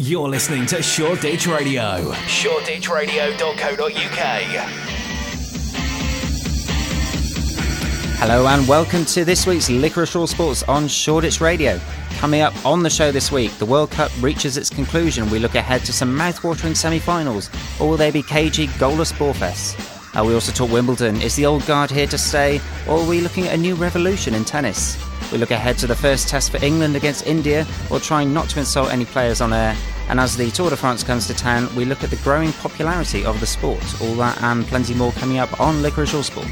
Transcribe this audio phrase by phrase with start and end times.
[0.00, 2.12] You're listening to Shoreditch Radio.
[2.12, 3.88] ShoreditchRadio.co.uk.
[8.20, 11.80] Hello and welcome to this week's Licorice All Sports on Shoreditch Radio.
[12.18, 15.28] Coming up on the show this week, the World Cup reaches its conclusion.
[15.30, 19.74] We look ahead to some mouth-watering semi-finals, or will they be cagey, goalless ballfests?
[20.16, 21.20] Uh, we also talk Wimbledon.
[21.20, 24.32] Is the old guard here to stay, or are we looking at a new revolution
[24.34, 24.96] in tennis?
[25.30, 28.60] We look ahead to the first test for England against India, or trying not to
[28.60, 29.76] insult any players on air.
[30.08, 33.26] And as the Tour de France comes to town, we look at the growing popularity
[33.26, 33.82] of the sport.
[34.00, 36.48] All that and plenty more coming up on Licorice All Sports.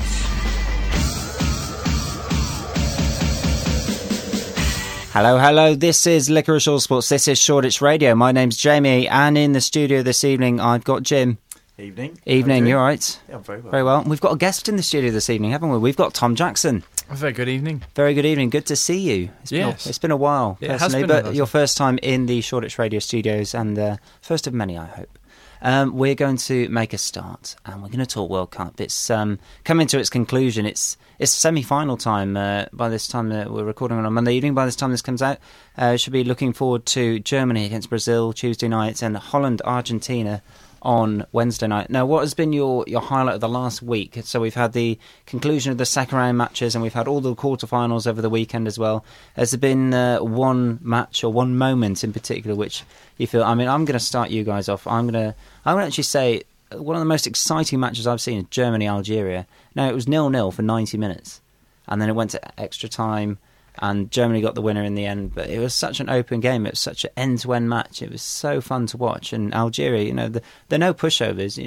[5.12, 5.74] Hello, hello.
[5.74, 7.08] This is Licorice All Sports.
[7.08, 8.14] This is Shoreditch Radio.
[8.14, 11.38] My name's Jamie, and in the studio this evening, I've got Jim.
[11.78, 12.18] Evening.
[12.26, 13.18] Evening, you're right.
[13.28, 13.70] Yeah, I'm very well.
[13.70, 14.04] Very well.
[14.04, 15.78] We've got a guest in the studio this evening, haven't we?
[15.78, 16.84] We've got Tom Jackson.
[17.08, 17.82] A very good evening.
[17.94, 18.50] Very good evening.
[18.50, 19.30] Good to see you.
[19.42, 19.86] It's been Yes.
[19.86, 22.40] a, it's been a while, It has personally, been but your first time in the
[22.40, 25.18] Shoreditch Radio studios and the first of many, I hope.
[25.62, 28.80] Um, we're going to make a start, and we're going to talk World Cup.
[28.80, 30.66] It's um, coming to its conclusion.
[30.66, 32.36] It's it's semi-final time.
[32.36, 34.54] Uh, by this time uh, we're recording on a Monday evening.
[34.54, 35.38] By this time this comes out,
[35.78, 40.42] uh, should be looking forward to Germany against Brazil Tuesday night and Holland Argentina
[40.86, 41.90] on Wednesday night.
[41.90, 44.16] Now, what has been your, your highlight of the last week?
[44.22, 47.34] So we've had the conclusion of the second round matches, and we've had all the
[47.34, 49.04] quarterfinals over the weekend as well.
[49.34, 52.84] Has there been uh, one match or one moment in particular which
[53.18, 53.42] you feel?
[53.42, 54.86] I mean, I'm going to start you guys off.
[54.86, 55.34] I'm going to
[55.64, 58.86] I'm going to actually say one of the most exciting matches I've seen is Germany
[58.86, 59.44] Algeria.
[59.74, 61.40] Now it was nil nil for 90 minutes,
[61.88, 63.38] and then it went to extra time
[63.78, 65.34] and Germany got the winner in the end.
[65.34, 66.66] But it was such an open game.
[66.66, 68.02] It was such an end-to-end match.
[68.02, 69.32] It was so fun to watch.
[69.32, 71.58] And Algeria, you know, the, they're no pushovers.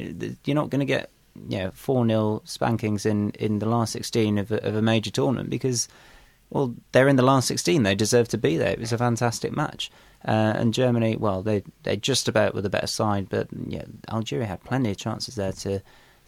[0.46, 1.10] You're not going to get
[1.48, 5.12] you know four 0 spankings in, in the last sixteen of a, of a major
[5.12, 5.88] tournament because
[6.50, 7.84] well they're in the last sixteen.
[7.84, 8.72] They deserve to be there.
[8.72, 9.92] It was a fantastic match.
[10.28, 14.48] Uh, and Germany, well, they they just about were the better side, but yeah, Algeria
[14.48, 15.82] had plenty of chances there to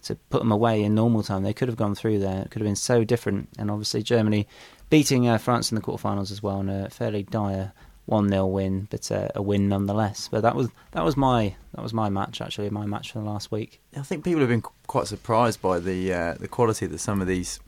[0.04, 1.44] to put them away in normal time.
[1.44, 2.42] They could have gone through there.
[2.42, 3.50] It could have been so different.
[3.60, 4.48] And obviously, Germany
[4.92, 7.72] beating uh, France in the quarterfinals as well in a fairly dire
[8.06, 10.28] one 0 win, but uh, a win nonetheless.
[10.30, 13.26] But that was that was my that was my match actually, my match for the
[13.26, 13.82] last week.
[13.98, 17.22] I think people have been qu- quite surprised by the uh, the quality that some
[17.22, 17.60] of these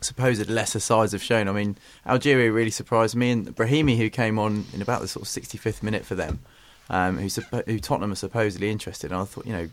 [0.00, 1.48] supposed lesser sides have shown.
[1.48, 5.26] I mean, Algeria really surprised me, and Brahimi, who came on in about the sort
[5.26, 6.40] of 65th minute for them,
[6.90, 7.28] um, who,
[7.66, 9.12] who Tottenham are supposedly interested.
[9.12, 9.16] in.
[9.16, 9.68] I thought, you know,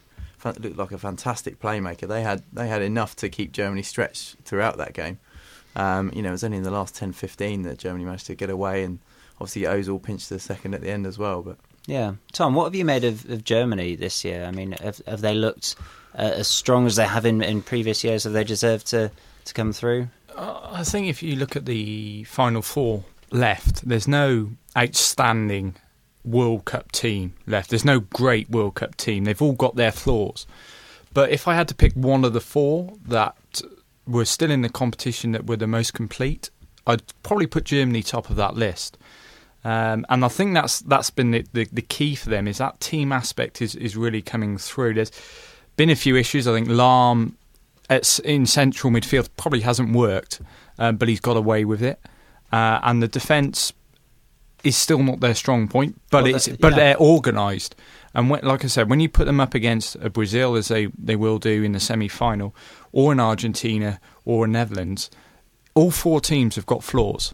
[0.45, 2.07] looked like a fantastic playmaker.
[2.07, 5.19] They had they had enough to keep Germany stretched throughout that game.
[5.75, 8.49] Um, you know, it was only in the last 10-15 that Germany managed to get
[8.49, 8.99] away, and
[9.39, 11.41] obviously Ozil pinched the second at the end as well.
[11.41, 14.45] But Yeah, Tom, what have you made of, of Germany this year?
[14.45, 15.75] I mean, have, have they looked
[16.15, 18.23] uh, as strong as they have in, in previous years?
[18.23, 19.11] Have they deserved to
[19.45, 20.07] to come through?
[20.35, 25.75] Uh, I think if you look at the final four left, there's no outstanding
[26.23, 27.69] World Cup team left.
[27.69, 29.25] There's no great World Cup team.
[29.25, 30.47] They've all got their flaws.
[31.13, 33.35] But if I had to pick one of the four that
[34.07, 36.49] were still in the competition that were the most complete,
[36.85, 38.97] I'd probably put Germany top of that list.
[39.65, 42.81] Um, and I think that's that's been the, the, the key for them is that
[42.81, 44.95] team aspect is, is really coming through.
[44.95, 45.11] There's
[45.77, 46.47] been a few issues.
[46.47, 47.33] I think Lahm
[47.89, 50.41] at, in central midfield probably hasn't worked,
[50.77, 51.99] um, but he's got away with it.
[52.51, 53.71] Uh, and the defence
[54.63, 56.77] is still not their strong point, but Well, it's but yeah.
[56.77, 57.75] they're organised.
[58.13, 60.87] And when, like I said, when you put them up against a Brazil, as they,
[60.97, 62.55] they will do in the semi final,
[62.91, 65.09] or in Argentina or in Netherlands,
[65.73, 67.33] all four teams have got flaws.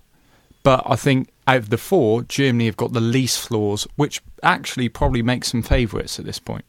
[0.63, 4.89] But I think out of the four, Germany have got the least flaws, which actually
[4.89, 6.65] probably makes them favourites at this point.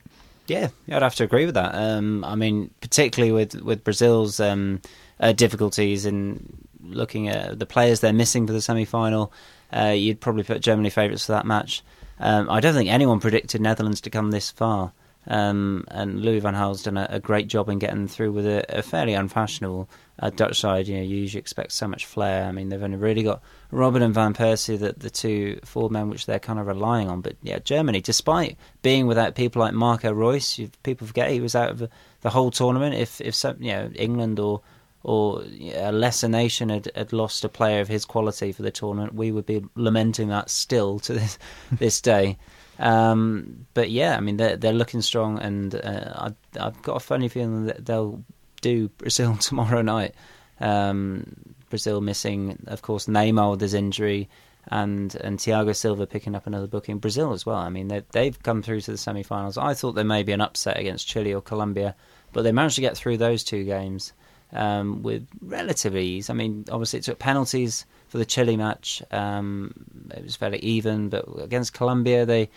[0.47, 1.75] Yeah, yeah, I'd have to agree with that.
[1.75, 4.81] Um, I mean, particularly with with Brazil's um,
[5.21, 9.33] uh, difficulties in looking at the players they're missing for the semi final,
[9.73, 11.83] uh, you'd probably put Germany favourites for that match.
[12.21, 14.93] Um, I don't think anyone predicted Netherlands to come this far.
[15.27, 18.65] Um, and Louis van Gaal's done a, a great job in getting through with a,
[18.79, 19.89] a fairly unfashionable
[20.19, 20.89] uh, Dutch side.
[20.89, 22.45] You know, you usually expect so much flair.
[22.45, 26.09] I mean, they've only really got Robben and Van Persie, the, the two forward men
[26.09, 27.21] which they're kind of relying on.
[27.21, 31.71] But yeah, Germany, despite being without people like Marco Reus, people forget he was out
[31.71, 31.91] of the,
[32.23, 32.95] the whole tournament.
[32.95, 34.63] If if some, you know England or
[35.03, 35.43] or
[35.75, 39.33] a lesser nation had, had lost a player of his quality for the tournament, we
[39.33, 41.39] would be lamenting that still to this
[41.73, 42.37] this day.
[42.79, 47.01] Um, but yeah, I mean they're they're looking strong, and uh, I, I've got a
[47.01, 48.23] funny feeling that they'll
[48.61, 50.15] do Brazil tomorrow night.
[50.61, 54.29] Um, Brazil missing, of course, Neymar with his injury,
[54.69, 56.99] and and Thiago Silva picking up another booking.
[56.99, 57.57] Brazil as well.
[57.57, 59.57] I mean they they've come through to the semi-finals.
[59.57, 61.95] I thought there may be an upset against Chile or Colombia,
[62.33, 64.13] but they managed to get through those two games
[64.53, 66.31] um, with relative ease.
[66.31, 69.03] I mean, obviously it took penalties for the Chile match.
[69.11, 69.73] Um,
[70.15, 72.51] it was fairly even, but against Colombia, they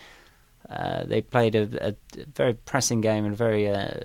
[0.70, 1.96] uh, they played a, a,
[2.36, 4.00] very pressing game and very uh,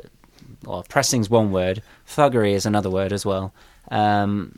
[0.65, 3.55] well, pressing's one word, thuggery is another word as well.
[3.91, 4.57] Um,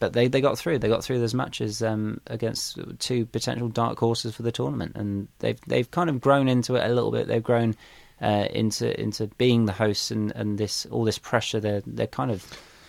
[0.00, 0.78] but they, they got through.
[0.78, 5.26] They got through those matches um, against two potential dark horses for the tournament, and
[5.40, 7.26] they've they've kind of grown into it a little bit.
[7.26, 7.74] They've grown
[8.20, 11.60] uh, into into being the hosts and, and this all this pressure.
[11.60, 12.44] They're they're kind of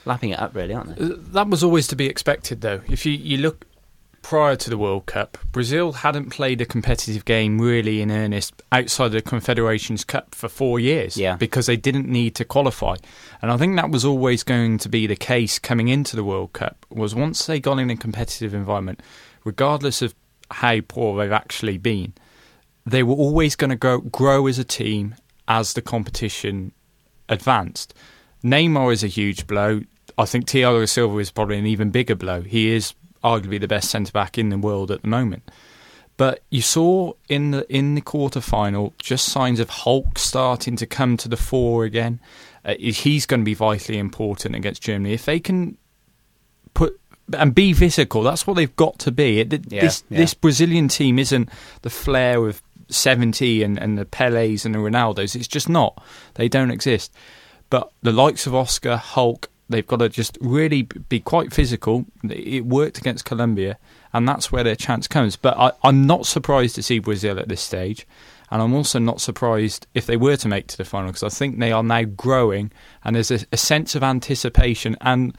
[0.05, 1.05] lapping it up, really, aren't they?
[1.05, 2.81] Uh, that was always to be expected, though.
[2.89, 3.65] If you, you look
[4.21, 9.09] prior to the World Cup, Brazil hadn't played a competitive game really in earnest outside
[9.09, 11.35] the Confederations Cup for four years yeah.
[11.35, 12.95] because they didn't need to qualify.
[13.41, 16.53] And I think that was always going to be the case coming into the World
[16.53, 19.01] Cup was once they got in a competitive environment,
[19.45, 20.13] regardless of
[20.51, 22.13] how poor they've actually been,
[22.91, 25.15] they were always going to grow, grow as a team
[25.47, 26.71] as the competition
[27.27, 27.93] advanced.
[28.43, 29.81] Neymar is a huge blow.
[30.17, 32.41] I think Thiago Silva is probably an even bigger blow.
[32.41, 32.93] He is
[33.23, 35.43] arguably the best centre back in the world at the moment.
[36.17, 40.85] But you saw in the in the quarter final just signs of Hulk starting to
[40.85, 42.19] come to the fore again.
[42.65, 45.77] Uh, he's going to be vitally important against Germany if they can
[46.73, 46.99] put
[47.37, 48.21] and be physical.
[48.23, 49.39] That's what they've got to be.
[49.39, 50.17] It, yeah, this yeah.
[50.17, 51.49] this Brazilian team isn't
[51.83, 55.35] the flair of seventy and, and the Pelés and the Ronaldos.
[55.35, 56.03] It's just not.
[56.35, 57.13] They don't exist.
[57.69, 62.05] But the likes of Oscar, Hulk, they've got to just really be quite physical.
[62.23, 63.77] It worked against Colombia,
[64.11, 65.35] and that's where their chance comes.
[65.35, 68.07] But I, I'm not surprised to see Brazil at this stage.
[68.51, 71.29] And I'm also not surprised if they were to make to the final because I
[71.29, 72.71] think they are now growing
[73.03, 75.37] and there's a, a sense of anticipation and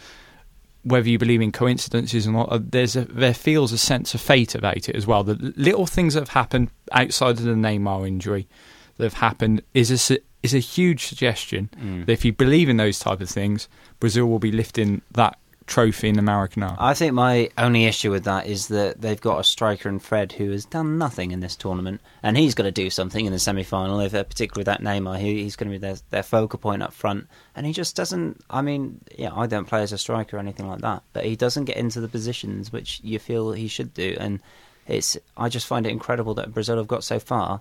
[0.82, 4.20] whether you believe in coincidences or not, uh, there's a, there feels a sense of
[4.20, 5.22] fate about it as well.
[5.24, 8.48] The little things that have happened outside of the Neymar injury
[8.96, 12.06] that have happened is a, is a huge suggestion Mm.
[12.06, 13.68] that if you believe in those type of things,
[13.98, 15.38] Brazil will be lifting that
[15.70, 16.76] trophy in the Maracanã.
[16.78, 20.32] I think my only issue with that is that they've got a striker in Fred
[20.32, 23.38] who has done nothing in this tournament, and he's got to do something in the
[23.38, 24.00] semi-final.
[24.00, 26.82] If uh, particularly with that Neymar, he, he's going to be their, their focal point
[26.82, 28.44] up front, and he just doesn't.
[28.50, 31.36] I mean, yeah, I don't play as a striker or anything like that, but he
[31.36, 34.40] doesn't get into the positions which you feel he should do, and
[34.86, 35.16] it's.
[35.36, 37.60] I just find it incredible that Brazil have got so far.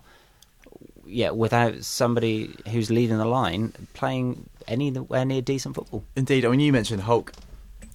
[1.06, 6.04] Yeah, without somebody who's leading the line playing anywhere near decent football.
[6.14, 7.32] Indeed, I mean, you mentioned Hulk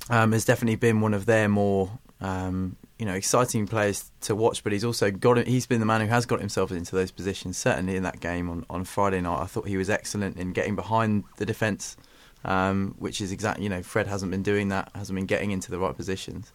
[0.09, 1.91] um, has definitely been one of their more
[2.21, 6.01] um, you know exciting players to watch, but he's also got he's been the man
[6.01, 7.57] who has got himself into those positions.
[7.57, 10.75] Certainly in that game on, on Friday night, I thought he was excellent in getting
[10.75, 11.97] behind the defence,
[12.43, 15.71] um, which is exactly you know Fred hasn't been doing that, hasn't been getting into
[15.71, 16.51] the right positions.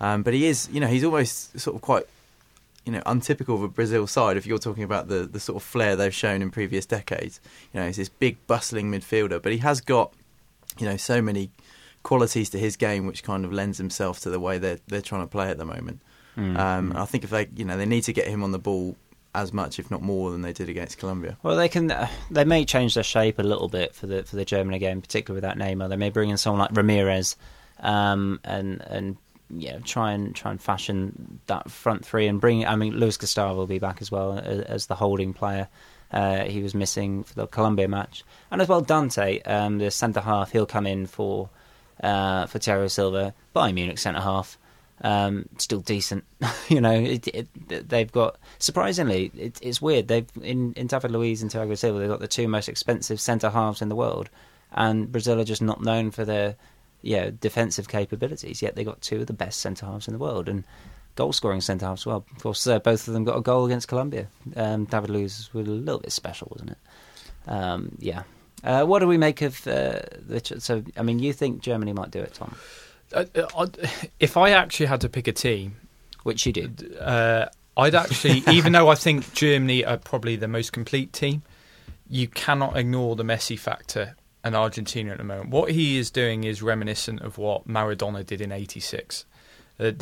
[0.00, 2.04] Um, but he is, you know, he's almost sort of quite,
[2.86, 4.38] you know, untypical of a Brazil side.
[4.38, 7.40] If you're talking about the the sort of flair they've shown in previous decades,
[7.72, 10.12] you know, he's this big bustling midfielder, but he has got,
[10.78, 11.50] you know, so many
[12.02, 15.22] qualities to his game which kind of lends himself to the way they're they're trying
[15.22, 16.00] to play at the moment.
[16.36, 16.58] Mm.
[16.58, 18.96] Um, I think if they, you know, they need to get him on the ball
[19.34, 21.36] as much, if not more, than they did against Colombia.
[21.42, 21.90] Well, they can.
[21.90, 25.00] Uh, they may change their shape a little bit for the for the Germany game,
[25.00, 25.88] particularly with that Neymar.
[25.88, 27.36] They may bring in someone like Ramires,
[27.80, 29.16] um, and and
[29.50, 32.66] you know try and try and fashion that front three and bring.
[32.66, 35.68] I mean, Luis Gustavo will be back as well as, as the holding player.
[36.12, 40.20] Uh, he was missing for the Colombia match, and as well Dante, um, the centre
[40.20, 40.50] half.
[40.50, 41.50] He'll come in for
[42.02, 44.58] uh, for Thiago Silva, Bayern Munich centre half.
[45.02, 46.24] Um, still decent,
[46.68, 46.92] you know.
[46.92, 50.08] It, it, they've got surprisingly, it, it's weird.
[50.08, 53.50] They've in, in David Luiz and Thiago Silva, they've got the two most expensive centre
[53.50, 54.28] halves in the world,
[54.72, 56.56] and Brazil are just not known for their
[57.00, 58.60] yeah defensive capabilities.
[58.60, 60.64] Yet they got two of the best centre halves in the world and
[61.16, 62.24] goal scoring centre halves as well.
[62.36, 64.26] Of course, uh, both of them got a goal against Colombia.
[64.54, 66.78] Um, David Luiz was a little bit special, wasn't it?
[67.46, 68.24] Um, yeah.
[68.62, 70.56] Uh, what do we make of uh, the?
[70.58, 72.54] So, I mean, you think Germany might do it, Tom?
[73.12, 73.66] Uh, uh,
[74.20, 75.76] if I actually had to pick a team,
[76.22, 80.72] Which you did, uh, I'd actually, even though I think Germany are probably the most
[80.72, 81.42] complete team,
[82.08, 85.50] you cannot ignore the Messi factor and Argentina at the moment.
[85.50, 89.24] What he is doing is reminiscent of what Maradona did in '86
[89.78, 89.92] uh,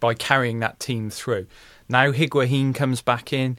[0.00, 1.46] by carrying that team through.
[1.88, 3.58] Now Higuain comes back in,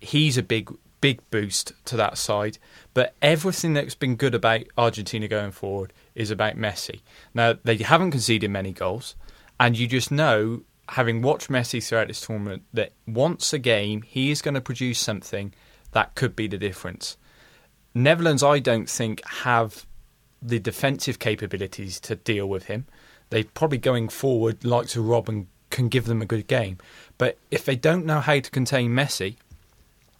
[0.00, 2.58] he's a big big boost to that side.
[2.94, 7.00] But everything that's been good about Argentina going forward is about Messi.
[7.34, 9.16] Now they haven't conceded many goals,
[9.58, 14.30] and you just know, having watched Messi throughout this tournament, that once a game he
[14.30, 15.52] is going to produce something
[15.92, 17.16] that could be the difference.
[17.94, 19.86] Netherlands, I don't think, have
[20.42, 22.86] the defensive capabilities to deal with him.
[23.30, 26.78] They probably going forward like to Robben can give them a good game.
[27.18, 29.36] But if they don't know how to contain Messi,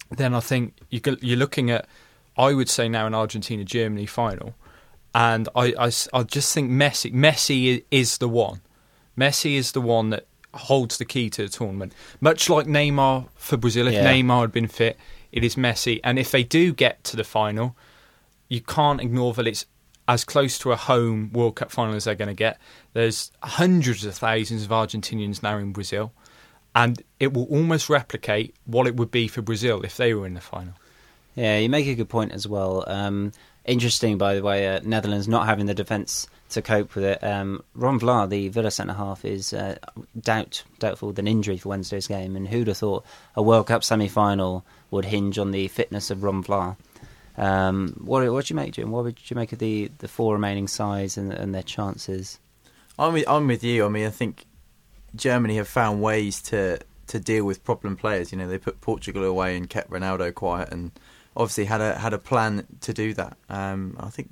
[0.09, 1.87] then I think you you're looking at,
[2.37, 4.55] I would say now an Argentina Germany final,
[5.13, 8.61] and I, I, I just think Messi Messi is the one.
[9.17, 11.93] Messi is the one that holds the key to the tournament.
[12.21, 14.11] Much like Neymar for Brazil, if Yeah.
[14.11, 14.97] Neymar had been fit,
[15.31, 15.99] it is Messi.
[16.03, 17.75] And if they do get to the final,
[18.47, 19.65] you can't ignore that it's
[20.07, 22.59] as close to a home World Cup final as they're going to get.
[22.93, 26.13] There's hundreds of thousands of Argentinians now in Brazil,
[26.77, 30.35] and it will almost replicate what it would be for Brazil if they were in
[30.35, 30.73] the final.
[31.33, 32.83] Yeah, you make a good point as well.
[32.85, 33.31] Um,
[33.65, 37.23] interesting, by the way, uh, Netherlands not having the defence to cope with it.
[37.23, 39.77] Um, Ron Vlaar, the Villa centre half, is uh,
[40.19, 42.35] doubt doubtful with an injury for Wednesday's game.
[42.35, 43.03] And who'd have thought
[43.35, 46.77] a World Cup semi final would hinge on the fitness of Ron Vlaar?
[47.37, 48.91] Um, what what do you make, Jim?
[48.91, 52.37] What would you make of the, the four remaining sides and, and their chances?
[52.99, 53.85] I'm with, I'm with you.
[53.85, 54.45] I mean, I think
[55.17, 58.31] Germany have found ways to to deal with problem players.
[58.31, 60.91] You know, they put Portugal away and kept Ronaldo quiet, and
[61.35, 63.37] obviously had a had a plan to do that.
[63.49, 64.31] Um, I think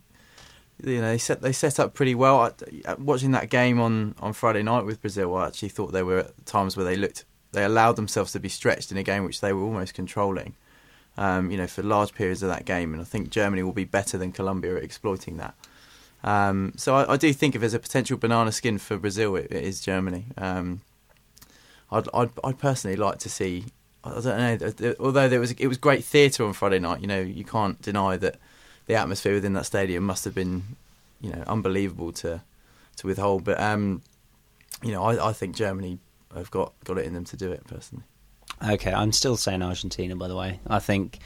[0.84, 2.54] you know they set they set up pretty well.
[2.98, 6.76] Watching that game on, on Friday night with Brazil, I actually thought there were times
[6.76, 9.64] where they looked they allowed themselves to be stretched in a game which they were
[9.64, 10.56] almost controlling.
[11.18, 13.86] Um, you know, for large periods of that game, and I think Germany will be
[13.86, 15.56] better than Colombia at exploiting that.
[16.26, 19.46] Um, so I, I, do think if there's a potential banana skin for Brazil, it,
[19.52, 20.26] it is Germany.
[20.40, 20.82] Um,
[21.92, 23.66] I'd, I'd, I'd personally like to see.
[24.04, 24.96] I don't know.
[25.00, 27.02] Although there was it was great theatre on Friday night.
[27.02, 28.38] You know, you can't deny that
[28.88, 30.64] the atmosphere within that stadium must have been,
[31.22, 32.42] you know, unbelievable to
[32.98, 33.44] to withhold.
[33.44, 34.02] But um,
[34.84, 36.00] you know, I, I think Germany
[36.36, 38.04] have got got it in them to do it personally.
[38.68, 40.16] Okay, I'm still saying Argentina.
[40.16, 41.20] By the way, I think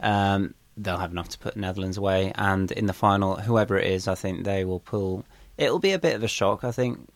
[0.00, 3.86] um, they'll have enough to put the Netherlands away, and in the final, whoever it
[3.86, 5.24] is, I think they will pull.
[5.56, 6.64] It'll be a bit of a shock.
[6.64, 7.08] I think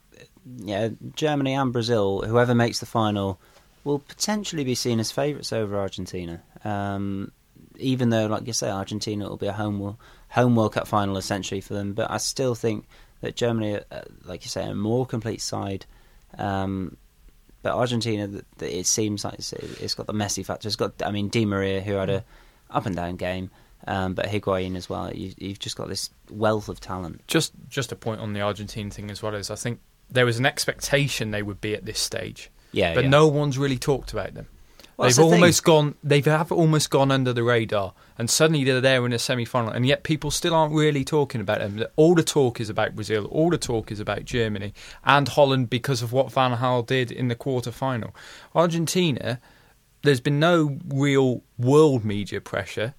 [0.57, 3.41] yeah, Germany and Brazil, whoever makes the final,
[3.85, 6.43] will potentially be seen as favourites over Argentina.
[6.65, 7.33] Um,
[7.77, 9.97] even though, like you say, Argentina will be a home
[10.31, 12.87] home World Cup final essentially for them, but I still think
[13.21, 15.87] that Germany, uh, like you say, a more complete side.
[16.37, 16.97] Um,
[17.63, 20.69] but Argentina, it seems like it's, got the Messi factor.
[20.69, 22.25] It's got, I mean, Di Maria, who had a
[22.71, 23.51] up and down game.
[23.87, 25.13] Um, but Higuain as well.
[25.15, 27.27] You, have just got this wealth of talent.
[27.27, 30.39] Just, just a point on the Argentine thing as well is I think there was
[30.39, 32.51] an expectation they would be at this stage.
[32.73, 33.11] Yeah, but yeah.
[33.11, 34.49] no one's really talked about them.
[34.99, 35.95] Well, they've the almost gone.
[36.03, 39.87] They have almost gone under the radar, and suddenly they're there in a semi-final, and
[39.87, 41.85] yet people still aren't really talking about them.
[41.95, 43.27] All the talk is about Brazil.
[43.27, 47.29] All the talk is about Germany and Holland because of what Van Gaal did in
[47.29, 48.13] the quarter-final.
[48.57, 49.41] Argentina,
[50.03, 52.95] there's been no real world media pressure,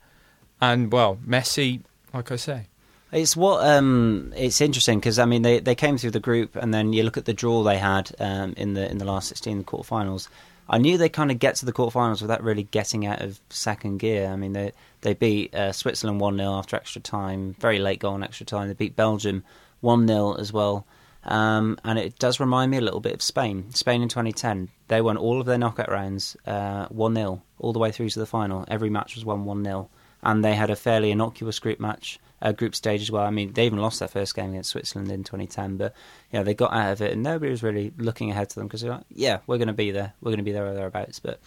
[0.61, 1.81] and well, Messi,
[2.13, 2.67] like I say,
[3.11, 6.73] It's what um, it's interesting because I mean they, they came through the group and
[6.73, 9.63] then you look at the draw they had um, in the in the last sixteen
[9.63, 10.27] quarterfinals.
[10.71, 13.97] I knew they kind of get to the quarterfinals without really getting out of second
[13.97, 14.27] gear.
[14.27, 18.15] I mean they they beat uh, Switzerland one 0 after extra time, very late goal
[18.15, 18.67] in extra time.
[18.67, 19.43] They beat Belgium
[19.81, 20.85] one 0 as well.
[21.25, 23.71] Um, and it does remind me a little bit of Spain.
[23.71, 27.79] Spain in 2010, they won all of their knockout rounds uh, 1 0 all the
[27.79, 28.65] way through to the final.
[28.67, 29.89] Every match was won 1 0.
[30.21, 33.23] And they had a fairly innocuous group match uh, group stage as well.
[33.23, 35.93] I mean, they even lost their first game against Switzerland in 2010, but
[36.31, 38.81] yeah, they got out of it, and nobody was really looking ahead to them because
[38.81, 41.19] they're like, yeah, we're going to be there, we're going to be there or thereabouts.
[41.19, 41.39] But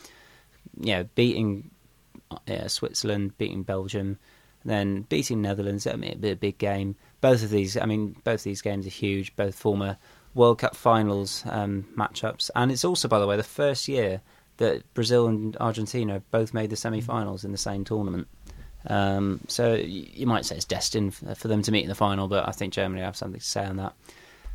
[0.79, 1.71] yeah, beating
[2.49, 4.19] uh, Switzerland, beating Belgium,
[4.65, 6.97] then beating Netherlands, I mean, it'd be a big game.
[7.23, 9.35] Both of these, I mean, both these games are huge.
[9.37, 9.97] Both former
[10.35, 14.21] World Cup finals um, matchups, and it's also, by the way, the first year
[14.59, 18.29] that Brazil and Argentina both made the semi-finals in the same tournament.
[18.87, 22.47] Um, so you might say it's destined for them to meet in the final, but
[22.47, 23.95] I think Germany have something to say on that.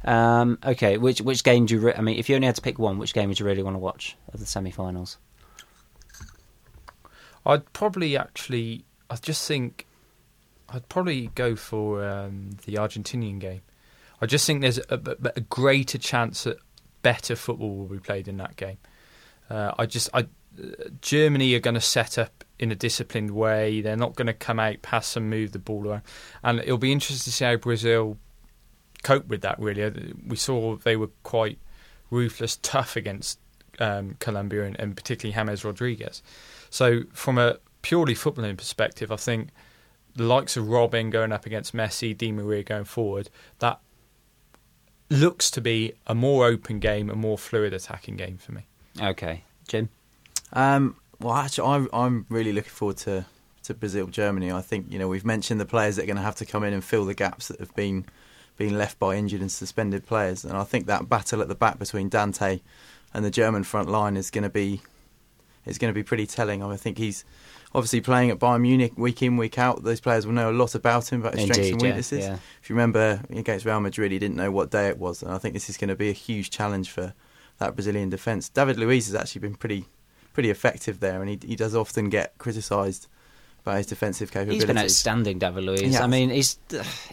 [0.04, 1.82] Um, okay, which which game do you?
[1.82, 3.64] Re- I mean, if you only had to pick one, which game would you really
[3.64, 5.18] want to watch of the semi-finals?
[7.46, 8.84] I'd probably actually.
[9.10, 9.87] I just think
[10.70, 13.62] I'd probably go for um, the Argentinian game.
[14.22, 16.58] I just think there's a, a, a, greater chance that
[17.04, 18.78] better football will be played in that game.
[19.50, 20.28] Uh, I just, I,
[21.02, 23.82] Germany are going to set up in a disciplined way.
[23.82, 26.02] They're not going to come out, pass and move the ball around,
[26.44, 28.18] and it'll be interesting to see how Brazil
[29.04, 29.60] cope with that.
[29.60, 31.60] Really, we saw they were quite
[32.10, 33.40] ruthless, tough against
[33.80, 36.24] um, Colombia and, and particularly James Rodriguez.
[36.70, 39.50] So, from a purely footballing perspective, I think
[40.18, 43.80] the likes of Robben going up against Messi, Di Maria going forward, that
[45.10, 48.66] looks to be a more open game, a more fluid attacking game for me.
[49.02, 49.90] Okay, Jim.
[50.52, 53.26] Um, well, actually, I'm I'm really looking forward to
[53.64, 54.52] to Brazil Germany.
[54.52, 56.64] I think you know we've mentioned the players that are going to have to come
[56.64, 58.06] in and fill the gaps that have been
[58.58, 61.78] been left by injured and suspended players, and I think that battle at the back
[61.78, 62.62] between Dante
[63.14, 64.82] and the German front line is going to be
[65.66, 66.64] is going to be pretty telling.
[66.64, 67.24] I think he's
[67.78, 69.84] obviously playing at Bayern Munich week in week out.
[69.84, 72.26] Those players will know a lot about him, about his Indeed, strengths and yeah, weaknesses.
[72.26, 72.38] yeah.
[72.62, 75.38] If you remember against Real Madrid, he didn't know what day it was, and I
[75.38, 77.14] think this is going to be a huge challenge for
[77.60, 78.50] that Brazilian defence.
[78.50, 79.86] David Luiz has actually been pretty
[80.34, 83.08] pretty effective there, and he he does often get criticised
[83.64, 84.64] by his defensive capabilities.
[84.64, 85.94] He's been outstanding, David Luiz.
[85.94, 86.04] Yeah.
[86.04, 86.58] I mean, he's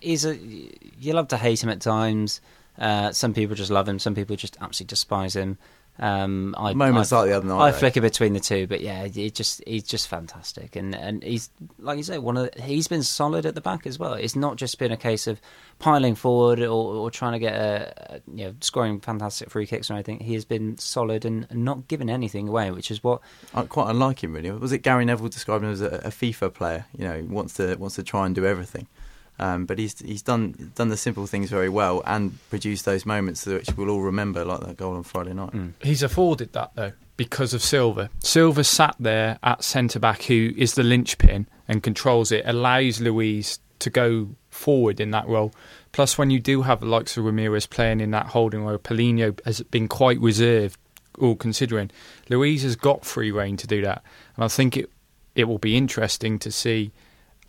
[0.00, 2.40] he's a you love to hate him at times.
[2.78, 3.98] Uh, some people just love him.
[3.98, 5.58] Some people just absolutely despise him.
[5.96, 7.78] Um, I, Moments I, like the other night, I though.
[7.78, 11.98] flicker between the two, but yeah, he just he's just fantastic, and and he's like
[11.98, 14.14] you say, one of the, he's been solid at the back as well.
[14.14, 15.40] It's not just been a case of
[15.78, 19.88] piling forward or, or trying to get a, a you know scoring fantastic free kicks
[19.88, 20.18] or anything.
[20.18, 23.20] He has been solid and not giving anything away, which is what
[23.54, 24.50] I quite unlike him really.
[24.50, 26.86] Was it Gary Neville described him as a, a FIFA player?
[26.98, 28.88] You know, wants to wants to try and do everything.
[29.38, 33.44] Um, but he's he's done done the simple things very well and produced those moments
[33.46, 35.52] which we'll all remember, like that goal on Friday night.
[35.82, 38.10] He's afforded that though because of Silva.
[38.20, 43.58] Silva sat there at centre back, who is the linchpin and controls it, allows Luiz
[43.80, 45.52] to go forward in that role.
[45.92, 49.38] Plus, when you do have the likes of Ramires playing in that holding role, Paulinho
[49.44, 50.78] has been quite reserved,
[51.18, 51.90] all considering.
[52.28, 54.02] Luiz has got free reign to do that,
[54.36, 54.90] and I think it
[55.34, 56.92] it will be interesting to see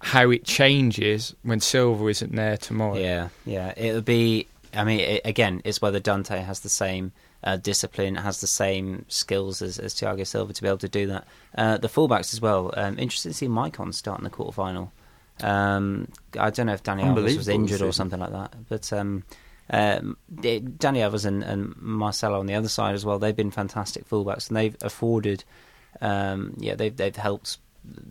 [0.02, 2.96] how it changes when Silva isn't there tomorrow.
[2.98, 3.74] Yeah, yeah.
[3.78, 4.48] It'll be.
[4.74, 9.06] I mean, it, again, it's whether Dante has the same uh, discipline, has the same
[9.08, 11.28] skills as, as Thiago Silva to be able to do that.
[11.58, 12.74] Uh, the fullbacks as well.
[12.75, 14.92] Um, interested to see Maicon start in the quarterfinal.
[15.42, 16.10] Um,
[16.40, 19.24] I don't know if Dani Alves was injured or something like that, but um,
[19.70, 23.18] um, it- Dani Alves and, and Marcelo on the other side as well.
[23.20, 25.44] They've been fantastic fullbacks, and they've afforded.
[26.02, 27.58] Um, yeah, they've they've helped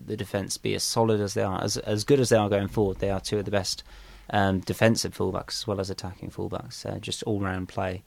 [0.06, 2.68] the defence be as solid as they are, as as good as they are going
[2.68, 2.98] forward.
[2.98, 3.82] They are two of the best
[4.30, 6.84] um, defensive fullbacks as well as attacking fullbacks.
[6.86, 8.02] Uh, just all round play.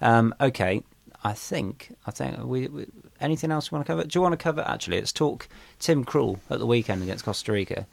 [0.00, 0.82] Um, okay,
[1.24, 2.86] I think I think we, we
[3.20, 4.04] anything else we want to cover?
[4.04, 4.62] Do you want to cover?
[4.62, 5.48] Actually, let's talk
[5.78, 7.86] Tim Krul at the weekend against Costa Rica.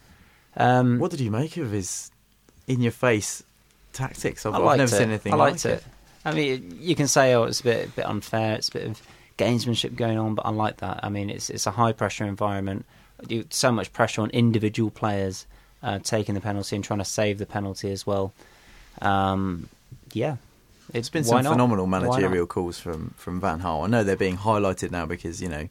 [0.57, 2.11] Um, What did you make of his
[2.67, 3.43] in your face
[3.93, 4.45] tactics?
[4.45, 4.97] I've, I I've never it.
[4.97, 5.83] seen anything I liked like it.
[6.25, 8.55] I mean, you can say, "Oh, it's a bit, a bit unfair.
[8.55, 9.01] It's a bit of
[9.37, 10.99] gamesmanship going on," but I like that.
[11.03, 12.85] I mean, it's it's a high pressure environment.
[13.27, 15.45] You, so much pressure on individual players
[15.83, 18.33] uh, taking the penalty and trying to save the penalty as well.
[19.01, 19.69] Um,
[20.13, 20.37] yeah,
[20.93, 21.51] It's been some not?
[21.51, 23.85] phenomenal managerial calls from, from Van Gaal.
[23.85, 25.69] I know they're being highlighted now because you know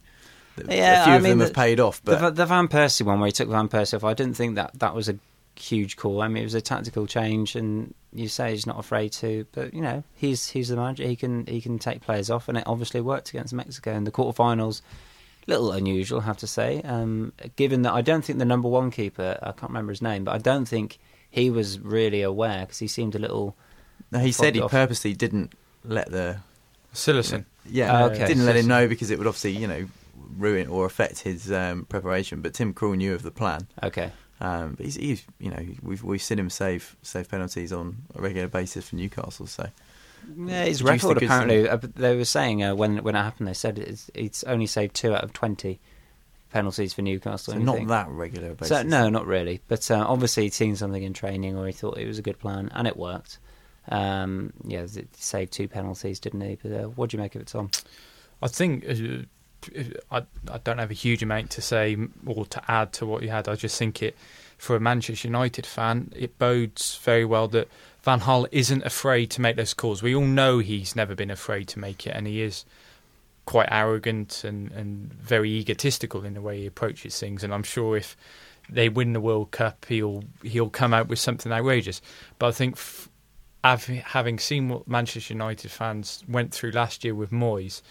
[0.67, 2.01] Yeah, a few I of mean, them the- have paid off.
[2.03, 4.55] But Va- the Van Persie one where he took Van Persie off, I didn't think
[4.55, 5.15] that that was a
[5.55, 6.21] huge call.
[6.21, 9.73] I mean, it was a tactical change, and you say he's not afraid to, but
[9.73, 11.03] you know, he's he's the manager.
[11.05, 14.11] He can he can take players off, and it obviously worked against Mexico in the
[14.11, 14.81] quarterfinals.
[15.49, 18.91] Little unusual, I have to say, um, given that I don't think the number one
[18.91, 22.77] keeper, I can't remember his name, but I don't think he was really aware because
[22.79, 23.55] he seemed a little.
[24.11, 24.71] no, he said he off.
[24.71, 26.37] purposely didn't let the
[26.93, 27.45] Cillessen.
[27.69, 28.27] yeah Oh, okay.
[28.27, 29.87] didn't let him know because it would obviously you know
[30.37, 32.41] ruin or affect his um, preparation.
[32.41, 33.67] But Tim Krul knew of the plan.
[33.81, 37.97] Okay, Um, but he's, he's you know we've we've seen him save save penalties on
[38.15, 39.47] a regular basis for Newcastle.
[39.47, 39.69] So
[40.37, 41.67] yeah, his record apparently.
[41.67, 44.95] Uh, they were saying uh, when when it happened, they said it's, it's only saved
[44.95, 45.79] two out of twenty
[46.51, 47.53] penalties for Newcastle.
[47.53, 48.69] so not that regular basis.
[48.69, 49.61] So, no, not really.
[49.67, 52.39] But uh, obviously, he'd seen something in training, or he thought it was a good
[52.39, 53.39] plan, and it worked.
[53.89, 56.57] Um, yeah, it saved two penalties, didn't he?
[56.61, 57.71] But uh, what do you make of it, Tom?
[58.41, 59.23] I think uh,
[60.11, 63.29] I, I don't have a huge amount to say or to add to what you
[63.29, 63.47] had.
[63.47, 64.15] I just think it,
[64.57, 67.67] for a Manchester United fan, it bodes very well that
[68.09, 70.01] Van Gaal isn't afraid to make those calls.
[70.01, 72.65] We all know he's never been afraid to make it, and he is
[73.45, 77.43] quite arrogant and, and very egotistical in the way he approaches things.
[77.43, 78.17] And I'm sure if
[78.67, 82.01] they win the World Cup, he'll he'll come out with something outrageous.
[82.39, 82.77] But I think.
[82.77, 83.09] F-
[83.61, 87.81] having seen what Manchester United fans went through last year with Moyes,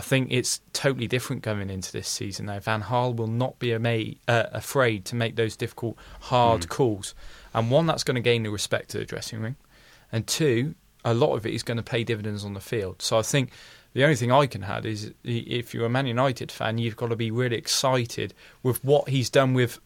[0.00, 2.58] I think it's totally different going into this season now.
[2.58, 7.14] Van Gaal will not be ama- uh, afraid to make those difficult, hard calls.
[7.52, 9.56] And one, that's going to gain the respect of the dressing room.
[10.10, 13.02] And two, a lot of it is going to pay dividends on the field.
[13.02, 13.50] So I think
[13.92, 17.08] the only thing I can add is if you're a Man United fan, you've got
[17.08, 18.32] to be really excited
[18.62, 19.80] with what he's done with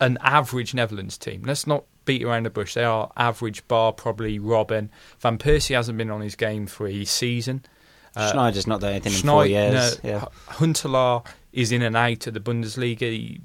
[0.00, 1.42] an average Netherlands team.
[1.44, 2.72] Let's not beat around the bush.
[2.72, 4.88] They are average, bar probably Robben.
[5.18, 7.62] Van Persie hasn't been on his game for a season.
[8.16, 10.02] Uh, Sneijder's not done anything in four years.
[10.02, 10.24] no, yeah.
[10.48, 13.40] Huntelaar is in and out of the Bundesliga.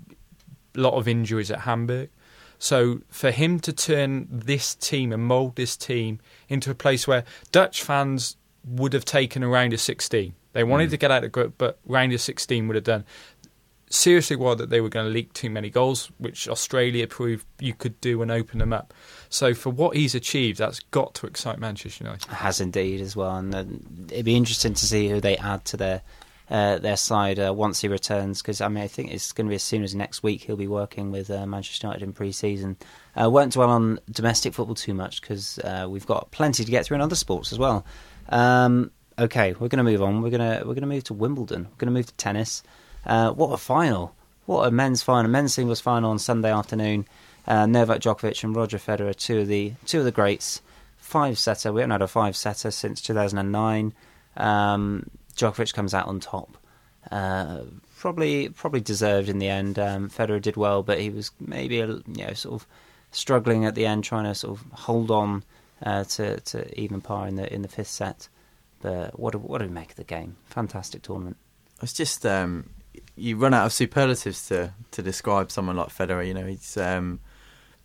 [0.75, 2.09] A lot of injuries at Hamburg.
[2.57, 7.23] So for him to turn this team and mould this team into a place where
[7.51, 10.33] Dutch fans would have taken a round of 16.
[10.53, 13.05] They wanted to get out of the group, but round of 16 would have done.
[13.89, 17.73] Seriously, worried that they were going to leak too many goals, which Australia proved you
[17.73, 18.93] could do and open them up.
[19.29, 22.27] So for what he's achieved, that's got to excite Manchester United.
[22.27, 23.63] It has indeed as well, and uh,
[24.11, 26.01] it'd be interesting to see who they add to their
[26.49, 28.41] uh, their side uh, once he returns.
[28.41, 30.55] Because I mean, I think it's going to be as soon as next week he'll
[30.55, 32.77] be working with uh, Manchester United in pre-season.
[33.15, 36.85] Uh, won't dwell on domestic football too much because uh, we've got plenty to get
[36.85, 37.85] through in other sports as well.
[38.29, 40.21] Um, okay, we're going to move on.
[40.21, 41.65] We're going to we're going to move to Wimbledon.
[41.65, 42.63] We're going to move to tennis.
[43.05, 44.15] Uh, what a final!
[44.45, 47.07] What a men's final, men's singles final on Sunday afternoon.
[47.47, 50.61] Uh, Novak Djokovic and Roger Federer, two of the two of the greats.
[50.97, 51.71] Five setter.
[51.71, 53.93] We haven't had a five setter since 2009.
[54.37, 56.57] Um, Djokovic comes out on top.
[57.11, 57.61] Uh,
[57.97, 59.77] probably probably deserved in the end.
[59.79, 62.67] Um, Federer did well, but he was maybe a, you know sort of
[63.11, 65.43] struggling at the end, trying to sort of hold on
[65.83, 68.27] uh, to to even par in the in the fifth set.
[68.81, 70.37] But what do, what do we make of the game?
[70.45, 71.37] Fantastic tournament.
[71.81, 72.69] It's just um,
[73.15, 76.25] you run out of superlatives to to describe someone like Federer.
[76.25, 77.19] You know, he's um,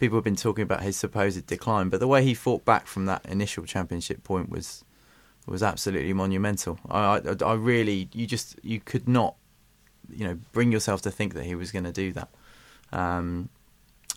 [0.00, 3.04] people have been talking about his supposed decline, but the way he fought back from
[3.04, 4.82] that initial championship point was
[5.46, 6.78] was absolutely monumental.
[6.88, 9.36] I, I, I really, you just you could not,
[10.08, 12.28] you know, bring yourself to think that he was going to do that.
[12.92, 13.50] Um,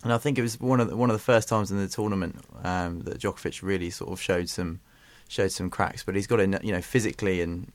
[0.02, 1.88] and I think it was one of the, one of the first times in the
[1.88, 4.80] tournament um, that Djokovic really sort of showed some
[5.28, 6.02] showed some cracks.
[6.02, 7.70] But he's got enough, you know physically and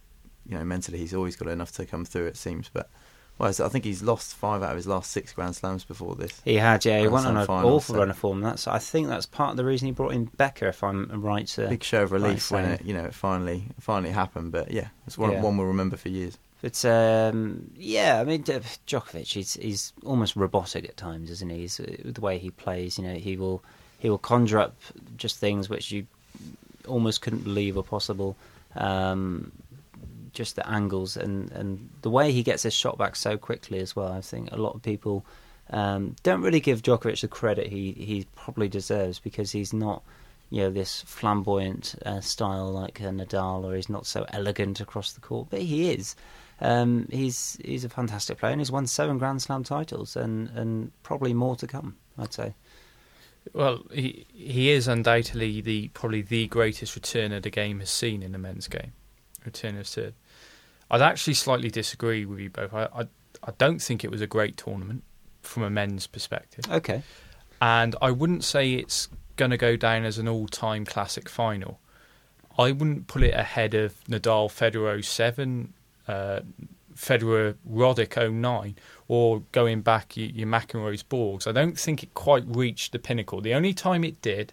[0.48, 2.26] you know mentally he's always got enough to come through.
[2.26, 2.90] It seems, but.
[3.40, 6.42] Well, I think he's lost five out of his last six Grand Slams before this.
[6.44, 6.98] He had, yeah.
[6.98, 8.42] He Grand went on an final, awful so- run of form.
[8.42, 11.48] That's I think that's part of the reason he brought in Becker, if I'm right.
[11.48, 14.52] To, Big show of relief Right, when it you know it finally finally happened.
[14.52, 15.42] But yeah, it's one Yeah.
[15.42, 16.38] one we'll remember for years.
[16.62, 21.60] But um, yeah, I mean Djokovic, he's he's almost robotic at times, isn't he?
[21.60, 23.64] He's, uh, the way he plays, you know, he will
[23.98, 24.76] he will conjure up
[25.16, 26.06] just things which you
[26.86, 28.36] almost couldn't believe were possible.
[28.76, 29.54] Um,
[30.40, 33.94] just the angles and, and the way he gets his shot back so quickly as
[33.94, 34.14] well.
[34.14, 35.26] I think a lot of people
[35.70, 40.02] um, don't really give Djokovic the credit he, he probably deserves because he's not,
[40.50, 45.12] you know, this flamboyant uh, style like uh, Nadal, or he's not so elegant across
[45.12, 45.48] the court.
[45.50, 46.16] But he is.
[46.62, 50.92] Um, he's he's a fantastic player, and he's won seven Grand Slam titles, and, and
[51.04, 51.98] probably more to come.
[52.18, 52.54] I'd say.
[53.54, 58.32] Well, he he is undoubtedly the probably the greatest returner the game has seen in
[58.32, 58.94] the men's game.
[59.46, 60.14] Return of serve.
[60.92, 62.74] I'd actually slightly disagree with you both.
[62.74, 63.08] I, I
[63.44, 65.04] I don't think it was a great tournament
[65.42, 67.04] from a men's perspective, Okay.
[67.62, 71.80] and I wouldn't say it's going to go down as an all-time classic final.
[72.58, 75.74] I wouldn't put it ahead of Nadal Federer 07,
[76.10, 76.42] uh,
[76.94, 78.76] Federer Roddick 09,
[79.08, 81.48] or going back your, your McEnroe's Borgs.
[81.48, 83.40] I don't think it quite reached the pinnacle.
[83.40, 84.52] The only time it did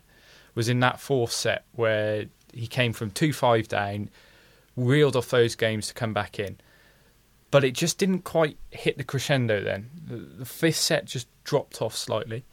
[0.55, 4.11] was in that fourth set where he came from 2 5 down,
[4.76, 6.58] reeled off those games to come back in.
[7.50, 9.90] But it just didn't quite hit the crescendo then.
[10.06, 12.44] The, the fifth set just dropped off slightly.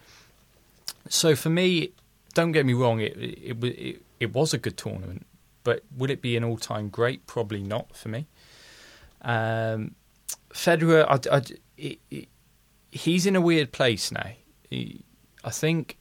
[1.09, 1.91] So for me,
[2.33, 5.25] don't get me wrong, it it, it, it was a good tournament,
[5.63, 7.27] but would it be an all time great?
[7.27, 8.27] Probably not for me.
[9.21, 9.95] Um,
[10.53, 11.41] Federer, I, I,
[11.77, 12.29] it- it-
[12.91, 14.31] he's in a weird place now.
[14.69, 15.03] He,
[15.43, 15.97] I think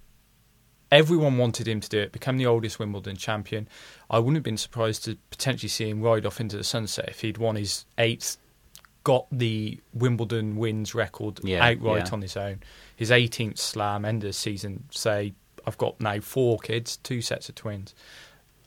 [0.90, 3.66] everyone wanted him to do it, become the oldest Wimbledon champion.
[4.12, 7.22] I wouldn't have been surprised to potentially see him ride off into the sunset if
[7.22, 8.36] he'd won his eighth,
[9.04, 12.12] got the Wimbledon wins record Yeah, outright yeah.
[12.12, 12.60] on his own.
[12.94, 15.32] His 18th slam, end of the season, say,
[15.66, 17.94] I've got now four kids, two sets of twins.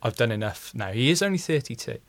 [0.01, 0.91] I've done enough now.
[0.91, 1.99] He is only 32.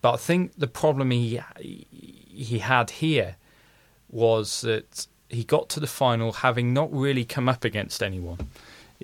[0.00, 3.36] But I think the problem he he had here
[4.10, 8.48] was that he got to the final having not really come up against anyone.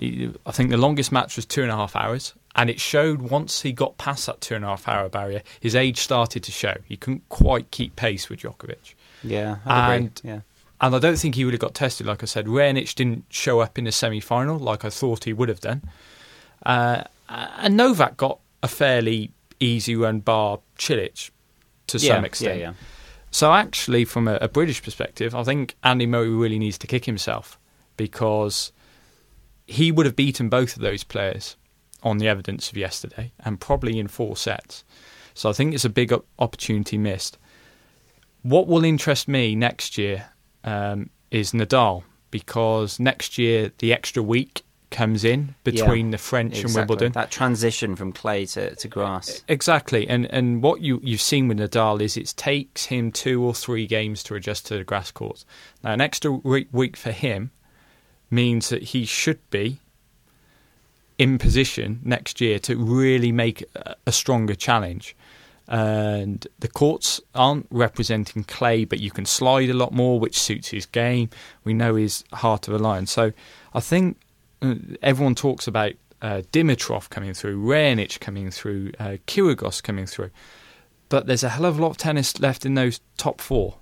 [0.01, 3.61] I think the longest match was two and a half hours, and it showed once
[3.61, 6.75] he got past that two and a half hour barrier, his age started to show.
[6.85, 8.93] He couldn't quite keep pace with Djokovic.
[9.23, 10.05] Yeah, I'd agree.
[10.07, 10.39] And- Yeah.
[10.81, 12.05] And I don't think he would have got tested.
[12.05, 15.31] Like I said, Raonic didn't show up in the semi final like I thought he
[15.31, 15.81] would have done.
[16.65, 21.31] Uh, and Novak got a fairly easy run bar Cilic
[21.87, 22.59] to yeah, some extent.
[22.59, 22.73] Yeah, yeah.
[23.31, 27.05] So actually, from a, a British perspective, I think Andy Murray really needs to kick
[27.05, 27.57] himself
[27.95, 28.73] because
[29.65, 31.55] he would have beaten both of those players
[32.05, 34.85] on the evidence of yesterday and probably in four sets.
[35.33, 37.37] So I think it's a big opportunity missed.
[38.43, 40.29] What will interest me next year
[40.63, 46.73] um, is Nadal because next year the extra week comes in between the French and
[46.73, 47.11] Wimbledon.
[47.11, 49.43] That transition from clay to, to grass.
[49.47, 53.53] Exactly, and and what you you've seen with Nadal is it takes him two or
[53.53, 55.43] three games to adjust to the grass courts.
[55.83, 57.51] Now, an extra week, week for him
[58.29, 59.79] means that he should be
[61.17, 63.63] in position next year to really make
[64.05, 65.15] a, stronger challenge.
[65.67, 70.69] And the courts aren't representing clay, but you can slide a lot more, which suits
[70.69, 71.29] his game.
[71.63, 73.07] We know his heart of a lion.
[73.07, 73.31] So
[73.73, 74.17] I think
[74.61, 80.31] uh, everyone talks about uh, Dimitrov coming through, Raonic coming through, uh, Kyrgios coming through.
[81.09, 83.77] But there's a hell of a lot of tennis left in those top four.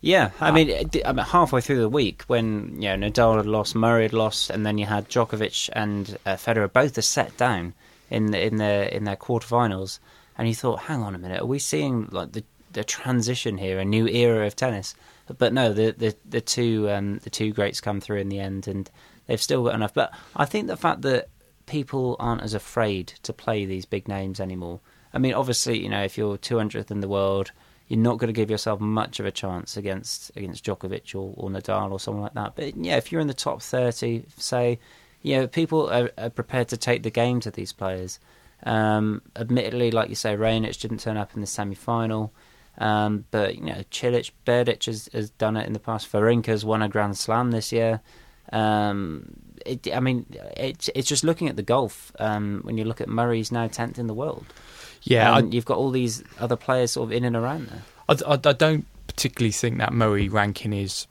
[0.00, 3.74] Yeah, I mean, I mean, halfway through the week when you know Nadal had lost,
[3.74, 7.74] Murray had lost, and then you had Djokovic and uh, Federer both are set down
[8.10, 9.98] in the, in their in their quarterfinals.
[10.38, 13.78] and you thought, hang on a minute, are we seeing like the the transition here,
[13.78, 14.94] a new era of tennis?
[15.38, 18.68] But no, the the the two um, the two greats come through in the end,
[18.68, 18.88] and
[19.26, 19.94] they've still got enough.
[19.94, 21.28] But I think the fact that
[21.66, 24.80] people aren't as afraid to play these big names anymore.
[25.12, 27.50] I mean, obviously, you know, if you're 200th in the world,
[27.88, 31.50] you're not going to give yourself much of a chance against against Djokovic or, or
[31.50, 32.56] Nadal or someone like that.
[32.56, 34.78] But yeah, if you're in the top 30, say,
[35.22, 38.18] you know, people are, are prepared to take the game to these players.
[38.64, 42.32] Um, admittedly, like you say, Raonic didn't turn up in the semi-final.
[42.78, 46.10] Um, but you know, Cilic, Berdych has, has done it in the past.
[46.12, 48.00] Wawrinka's won a Grand Slam this year.
[48.52, 50.26] Um, it, I mean,
[50.56, 52.12] it's it's just looking at the golf.
[52.18, 54.46] Um, when you look at Murray's now tenth in the world.
[55.02, 57.82] Yeah, I, you've got all these other players sort of in and around there.
[58.08, 61.06] I, I, I don't particularly think that Murray ranking is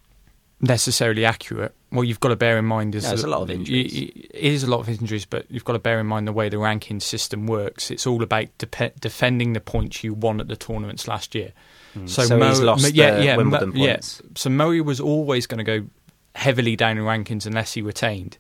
[0.61, 1.73] necessarily accurate.
[1.89, 3.93] What you've got to bear in mind is there's a lot of injuries.
[3.93, 6.49] It is a lot of injuries, but you've got to bear in mind the way
[6.49, 7.89] the ranking system works.
[7.89, 11.53] It's all about de- defending the points you won at the tournaments last year.
[11.95, 12.09] Mm.
[12.09, 14.21] So, so Mo- he's lost yeah, yeah, Wimbledon Mo- points.
[14.23, 14.29] Yeah.
[14.35, 15.87] So Murray was always going to go
[16.35, 18.37] heavily down in rankings unless he retained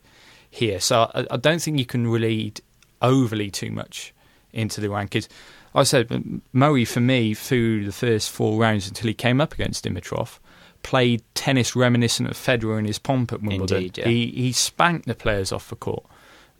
[0.49, 0.79] here.
[0.79, 2.61] So I, I don't think you can read
[3.01, 4.13] overly too much
[4.53, 5.27] into the rankings.
[5.73, 9.85] I said Murray for me through the first four rounds until he came up against
[9.85, 10.39] Dimitrov
[10.85, 13.77] played tennis reminiscent of Federer in his pomp at Wimbledon.
[13.77, 14.07] Indeed, yeah.
[14.07, 16.05] He he spanked the players off the court,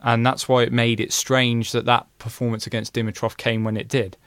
[0.02, 3.88] and that's why it made it strange that that performance against Dimitrov came when it
[3.88, 4.18] did.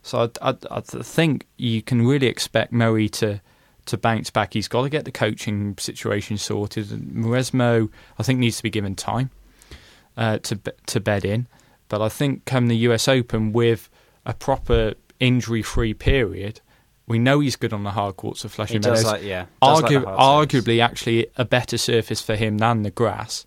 [0.00, 3.40] So I, I, I think you can really expect Murray to
[3.88, 4.54] to bounce back.
[4.54, 6.90] He's got to get the coaching situation sorted.
[6.90, 9.30] And Mauresmo, I think, needs to be given time
[10.16, 11.46] uh, to to bed in.
[11.88, 13.08] But I think come the U.S.
[13.08, 13.88] Open with
[14.26, 16.60] a proper injury-free period,
[17.06, 19.04] we know he's good on the hard courts of Flushing Meadows.
[19.04, 23.46] Like, yeah, Argu- like arguably, actually, a better surface for him than the grass.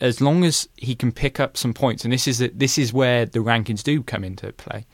[0.00, 3.26] As long as he can pick up some points, and this is this is where
[3.26, 4.86] the rankings do come into play,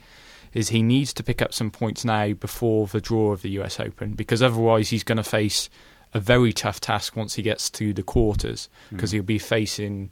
[0.57, 3.79] is he needs to pick up some points now before the draw of the U.S.
[3.79, 5.69] Open, because otherwise he's going to face
[6.15, 9.15] a very tough task once he gets to the quarters, because mm.
[9.15, 10.11] he'll be facing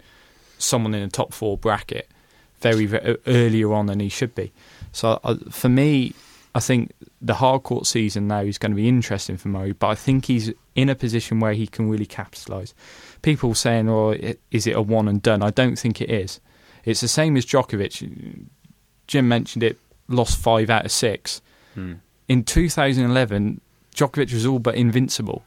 [0.59, 2.09] someone in the top four bracket
[2.61, 4.52] very, very earlier on than he should be.
[4.92, 6.12] So uh, for me,
[6.54, 9.94] I think the hardcourt season now is going to be interesting for Murray, but I
[9.94, 12.74] think he's in a position where he can really capitalise.
[13.22, 14.14] People saying, "Oh,
[14.50, 16.40] is it a one and done?" I don't think it is.
[16.85, 18.46] It's the same as Djokovic.
[19.07, 19.78] Jim mentioned it.
[20.08, 21.40] Lost five out of six.
[21.74, 21.94] Hmm.
[22.28, 23.60] In 2011,
[23.94, 25.44] Djokovic was all but invincible,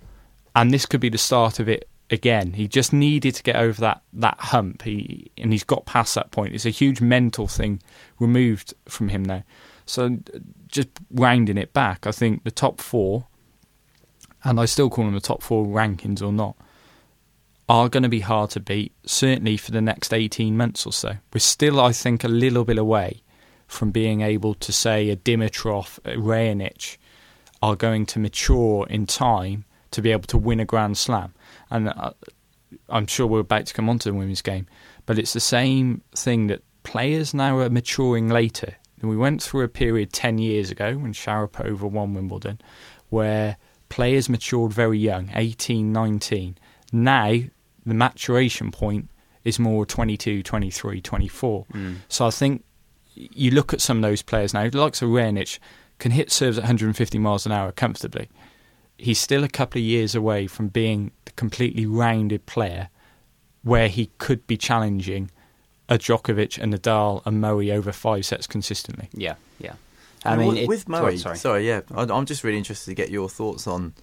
[0.56, 2.54] and this could be the start of it again.
[2.54, 4.84] He just needed to get over that that hump.
[4.84, 6.54] He and he's got past that point.
[6.54, 7.82] It's a huge mental thing
[8.20, 9.44] removed from him now.
[9.86, 10.18] So
[10.68, 13.28] just rounding it back, I think the top four,
[14.44, 16.58] and I still call them the top four rankings or not,
[17.70, 21.16] are going to be hard to beat, certainly for the next 18 months or so.
[21.34, 23.22] We're still, I think, a little bit away
[23.68, 26.98] from being able to say a Dimitrov, a Raonic
[27.62, 31.34] are going to mature in time to be able to win a Grand Slam.
[31.70, 32.12] And uh,
[32.90, 34.68] I'm sure we're about to come on to the women's game,
[35.06, 38.76] but it's the same thing that players now are maturing later.
[39.02, 42.60] We went through a period 10 years ago when Sharapova won Wimbledon
[43.10, 43.58] where
[43.90, 46.58] players matured very young, 18, 19.
[46.92, 47.34] Now,
[47.86, 49.10] the maturation point
[49.44, 51.66] is more 22, 23, 24.
[51.74, 51.96] Mm.
[52.10, 52.64] So I think
[53.18, 55.60] you look at some of those players now, like so Raonic
[56.00, 58.30] can hit serves at 150 miles an hour comfortably.
[58.98, 62.90] He's still a couple of years away from being the completely rounded player
[63.64, 65.30] where he could be challenging
[65.90, 69.10] a Djokovic, and Nadal, and Murray over five sets consistently.
[69.14, 69.74] Yeah, yeah.
[70.26, 73.10] I mean, with, it, with Murray, sorry, sorry, yeah, I'm just really interested to get
[73.10, 73.94] your thoughts on,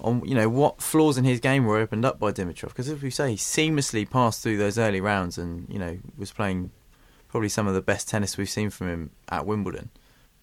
[0.00, 3.02] on you know what flaws in his game were opened up by Dimitrov because as
[3.02, 6.70] we say, he seamlessly passed through those early rounds and you know was playing
[7.36, 9.90] probably some of the best tennis we've seen from him at Wimbledon.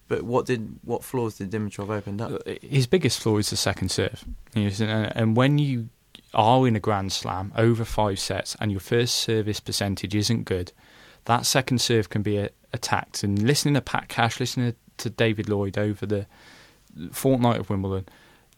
[0.06, 2.40] But what did what flaws did Dimitrov open up?
[2.46, 5.88] Uh, his biggest flaw is the second serve, and when you
[6.34, 10.70] are in a Grand Slam over five sets and your first service percentage isn't good,
[11.24, 13.24] that second serve can be attacked.
[13.24, 16.26] And listening to Pat Cash, listening to David Lloyd over the
[17.10, 18.08] fortnight of Wimbledon,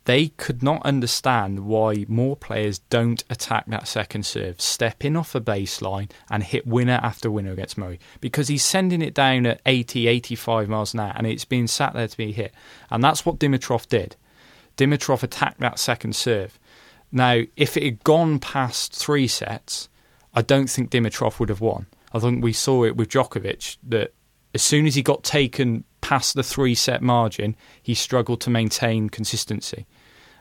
[0.07, 5.33] they could not understand why more players don't attack that second serve, step in off
[5.33, 9.61] the baseline and hit winner after winner against Murray because he's sending it down at
[9.67, 12.55] 80, 85 miles an hour and it's being sat there to be hit.
[12.89, 14.15] And that's what Dimitrov did.
[14.77, 16.57] Dimitrov attacked that second serve.
[17.11, 19.89] Now, if it had gone past three sets,
[20.33, 21.87] I don't think Dimitrov would have won.
[22.13, 24.13] I think we saw it with Djokovic that
[24.55, 29.09] as soon as he got taken past the three set margin, he struggled to maintain
[29.09, 29.85] consistency.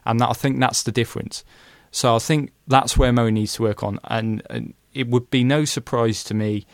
[0.06, 1.44] And that, I think that's the difference.
[1.92, 4.00] So I think that's where Mo needs to work on.
[4.06, 6.66] And, and it would be no surprise to me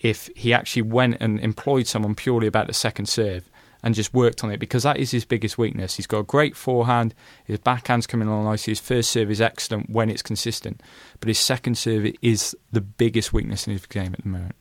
[0.00, 3.48] if he actually went and employed someone purely about the second serve
[3.82, 5.96] and just worked on it because that is his biggest weakness.
[5.96, 9.90] He's got a great forehand, his backhand's coming along nicely, his first serve is excellent
[9.90, 10.82] when it's consistent,
[11.20, 14.56] but his second serve is the biggest weakness in his game at the moment.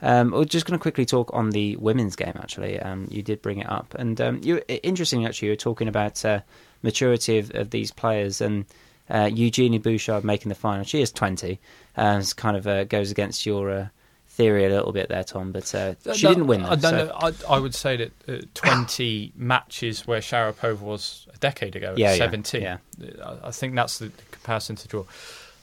[0.00, 2.34] Um, we're just going to quickly talk on the women's game.
[2.36, 5.26] Actually, um, you did bring it up, and um, you interesting.
[5.26, 6.40] Actually, you were talking about uh,
[6.82, 8.64] maturity of, of, these players, and
[9.10, 10.84] uh, Eugenie Bouchard making the final.
[10.84, 11.58] She is twenty,
[11.96, 13.88] and uh, kind of uh, goes against your uh,
[14.28, 15.52] theory a little bit there, Tom.
[15.52, 16.62] But uh, she no, didn't win.
[16.62, 16.90] Though, I, so.
[16.90, 22.14] know, I, I, would say that twenty matches where Sharapova was a decade ago, yeah,
[22.14, 22.62] seventeen.
[22.62, 22.78] Yeah.
[23.42, 25.04] I think that's the comparison to draw.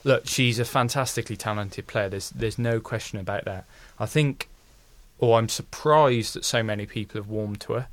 [0.03, 2.09] Look, she's a fantastically talented player.
[2.09, 3.65] There's there's no question about that.
[3.97, 4.49] I think,
[5.17, 7.87] or I'm surprised that so many people have warmed to her,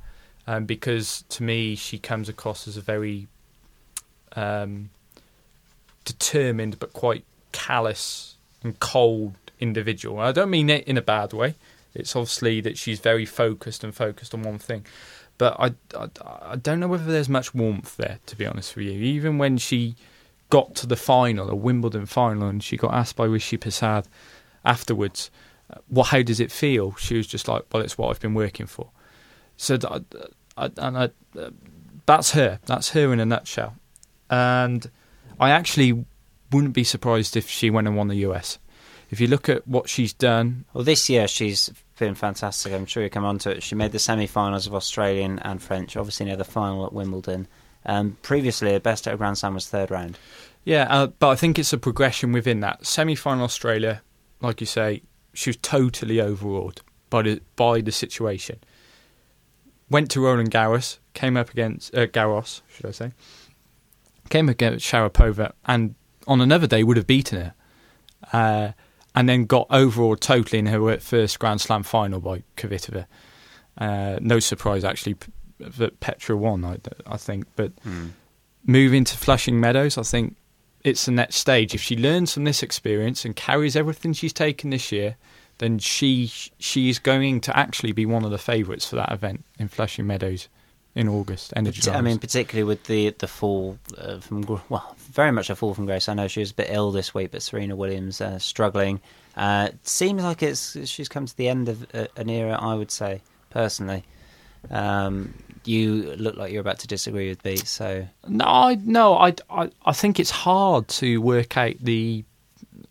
[0.47, 3.27] um, because to me she comes across as a very
[4.35, 4.89] um,
[6.05, 10.19] determined but quite callous and cold individual.
[10.19, 11.55] I don't mean it in a bad way.
[11.93, 14.85] It's obviously that she's very focused and focused on one thing.
[15.37, 16.09] But I, I,
[16.41, 18.93] I don't know whether there's much warmth there, to be honest with you.
[18.93, 19.95] Even when she
[20.49, 24.05] got to the final, a Wimbledon final, and she got asked by Rishi Persad
[24.63, 25.31] afterwards,
[25.89, 26.95] well, how does it feel?
[26.95, 28.89] She was just like, well, it's what I've been working for.
[29.57, 29.77] So,
[30.57, 31.09] I, and I,
[32.05, 32.59] that's her.
[32.65, 33.75] That's her in a nutshell.
[34.29, 34.89] And
[35.39, 36.05] I actually
[36.51, 38.59] wouldn't be surprised if she went and won the US.
[39.09, 42.73] If you look at what she's done, well, this year she's been fantastic.
[42.73, 43.63] I'm sure you come on to it.
[43.63, 45.95] She made the semi-finals of Australian and French.
[45.95, 47.47] Obviously, near the final at Wimbledon.
[47.85, 50.17] Um, previously, her best at a Grand Slam was third round.
[50.63, 54.01] Yeah, uh, but I think it's a progression within that semi-final Australia.
[54.41, 58.59] Like you say, she was totally overawed by the by the situation.
[59.89, 63.11] Went to Roland Garros, came up against uh, Garros, should I say?
[64.29, 65.95] Came against Sharapova, and
[66.27, 67.53] on another day would have beaten her,
[68.31, 68.71] uh,
[69.13, 73.05] and then got overall totally in her first Grand Slam final by Kvitova.
[73.77, 75.15] Uh, no surprise, actually,
[75.59, 76.63] that Petra won.
[76.65, 78.11] I, I think, but mm.
[78.65, 80.35] moving to Flushing Meadows, I think
[80.83, 81.73] it's the next stage.
[81.73, 85.17] If she learns from this experience and carries everything she's taken this year,
[85.57, 86.27] then she
[86.59, 90.07] she is going to actually be one of the favourites for that event in Flushing
[90.07, 90.47] Meadows
[90.95, 91.53] in August.
[91.55, 91.89] Energy.
[91.89, 95.85] I mean, particularly with the the fall uh, from well, very much a fall from
[95.85, 96.09] grace.
[96.09, 99.01] I know she was a bit ill this week, but Serena Williams uh, struggling.
[99.35, 102.57] Uh, seems like it's she's come to the end of uh, an era.
[102.59, 104.03] I would say personally.
[104.69, 105.33] Um,
[105.65, 107.57] you look like you're about to disagree with me.
[107.57, 112.23] So no, I no, I, I, I think it's hard to work out the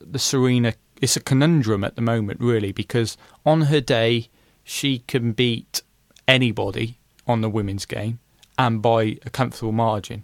[0.01, 0.75] the Serena.
[1.03, 4.29] It's a conundrum at the moment, really, because on her day
[4.62, 5.83] she can beat
[6.29, 8.21] anybody on the women's game
[8.57, 10.23] and by a comfortable margin.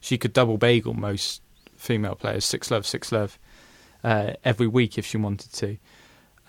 [0.00, 1.42] She could double bagel most
[1.76, 3.38] female players, six love, six love,
[4.02, 5.76] uh, every week if she wanted to.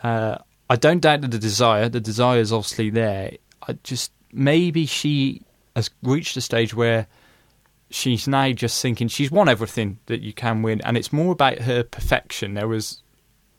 [0.02, 3.34] Uh, I don't doubt that the desire, the desire is obviously there.
[3.68, 5.44] I just maybe she
[5.76, 7.06] has reached a stage where
[7.92, 11.60] she's now just thinking she's won everything that you can win, and it's more about
[11.60, 12.56] her perfection.
[12.56, 13.04] There was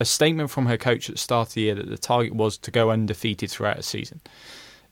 [0.01, 2.59] a statement from her coach at the start of the year that the target was
[2.59, 4.21] to go undefeated throughout a season,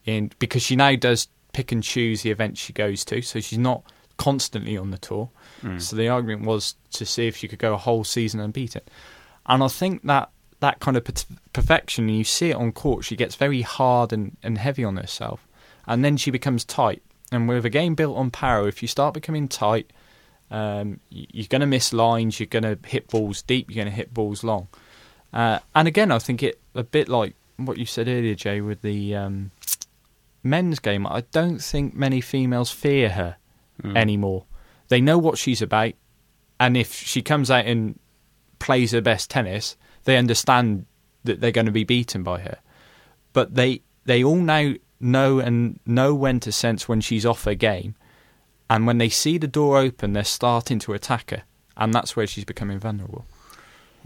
[0.06, 3.58] and because she now does pick and choose the events she goes to, so she's
[3.58, 3.82] not
[4.18, 5.30] constantly on the tour.
[5.62, 5.80] Mm.
[5.80, 8.82] So the argument was to see if she could go a whole season unbeaten,
[9.46, 11.06] and I think that that kind of
[11.52, 15.46] perfection, you see it on court, she gets very hard and, and heavy on herself
[15.86, 17.02] and then she becomes tight.
[17.32, 19.92] And with a game built on power, if you start becoming tight,
[20.50, 23.96] um, you're going to miss lines, you're going to hit balls deep, you're going to
[23.96, 24.68] hit balls long.
[25.36, 28.80] Uh, and again, I think it a bit like what you said earlier, Jay, with
[28.80, 29.50] the um,
[30.42, 31.06] men's game.
[31.06, 33.36] I don't think many females fear her
[33.82, 33.94] mm.
[33.94, 34.46] anymore.
[34.88, 35.92] They know what she's about,
[36.58, 37.98] and if she comes out and
[38.60, 40.86] plays her best tennis, they understand
[41.24, 42.56] that they're going to be beaten by her.
[43.34, 47.54] But they they all now know and know when to sense when she's off her
[47.54, 47.94] game.
[48.70, 51.42] And when they see the door open, they're starting to attack her,
[51.76, 53.26] and that's where she's becoming vulnerable.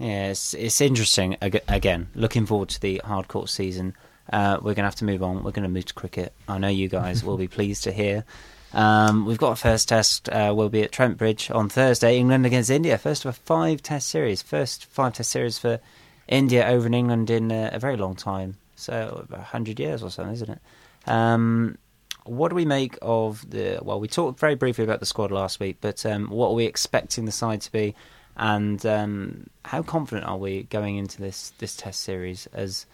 [0.01, 1.37] Yeah, it's, it's interesting.
[1.41, 3.95] Again, looking forward to the hard court season.
[4.33, 5.43] Uh, we're going to have to move on.
[5.43, 6.33] We're going to move to cricket.
[6.47, 8.25] I know you guys will be pleased to hear.
[8.73, 10.27] Um, we've got a first test.
[10.27, 12.17] Uh, we'll be at Trent Bridge on Thursday.
[12.17, 12.97] England against India.
[12.97, 14.41] First of a five test series.
[14.41, 15.79] First five test series for
[16.27, 18.57] India over in England in uh, a very long time.
[18.75, 20.59] So, 100 years or so, isn't it?
[21.05, 21.77] Um,
[22.23, 23.77] what do we make of the?
[23.83, 26.65] Well, we talked very briefly about the squad last week, but um, what are we
[26.65, 27.93] expecting the side to be,
[28.37, 32.47] and um, how confident are we going into this this Test series?
[32.53, 32.85] As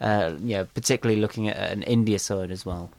[0.00, 2.90] uh, yeah, particularly looking at an India side as well.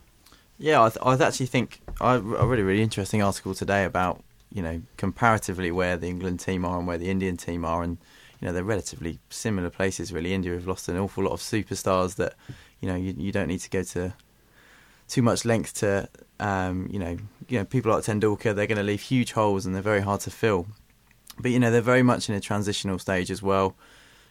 [0.59, 4.61] Yeah, I, th- I actually think I a really really interesting article today about you
[4.61, 7.97] know comparatively where the England team are and where the Indian team are, and
[8.41, 10.11] you know they're relatively similar places.
[10.11, 12.33] Really, India have lost an awful lot of superstars that
[12.81, 14.13] you know you, you don't need to go to
[15.07, 16.09] too much length to
[16.39, 17.17] um, you know
[17.47, 18.55] you know people like Tendulkar.
[18.55, 20.65] They're going to leave huge holes and they're very hard to fill.
[21.39, 23.75] But you know they're very much in a transitional stage as well.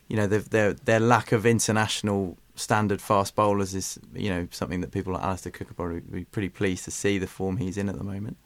[0.09, 4.90] You know their their lack of international standard fast bowlers is you know something that
[4.90, 7.88] people like Alastair Cook are probably be pretty pleased to see the form he's in
[7.88, 8.36] at the moment.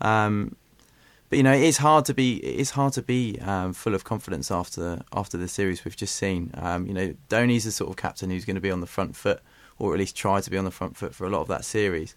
[0.00, 0.56] Um,
[1.28, 3.94] but you know, it is hard to be it is hard to be um, full
[3.94, 6.50] of confidence after after the series we've just seen.
[6.54, 9.16] Um, you know, Dhoni's the sort of captain who's going to be on the front
[9.16, 9.40] foot,
[9.78, 11.64] or at least try to be on the front foot for a lot of that
[11.64, 12.14] series.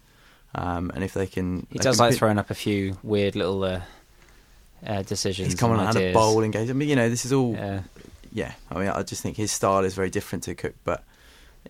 [0.54, 2.98] Um, and if they can, he they does can like put- throwing up a few
[3.02, 3.82] weird little uh,
[4.86, 5.52] uh, decisions.
[5.52, 6.68] He's come on and and had a bowling game.
[6.68, 7.82] I mean, you know, this is all Yeah.
[8.32, 10.74] yeah, I mean, I just think his style is very different to Cook.
[10.84, 11.04] But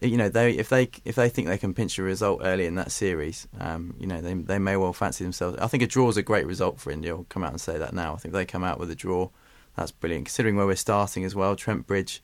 [0.00, 2.76] you know, they if they if they think they can pinch a result early in
[2.76, 5.58] that series, um, you know, they they may well fancy themselves.
[5.58, 7.14] I think a draw is a great result for India.
[7.14, 8.14] I'll come out and say that now.
[8.14, 9.28] I think if they come out with a draw.
[9.76, 11.54] That's brilliant, considering where we're starting as well.
[11.54, 12.20] Trent Bridge,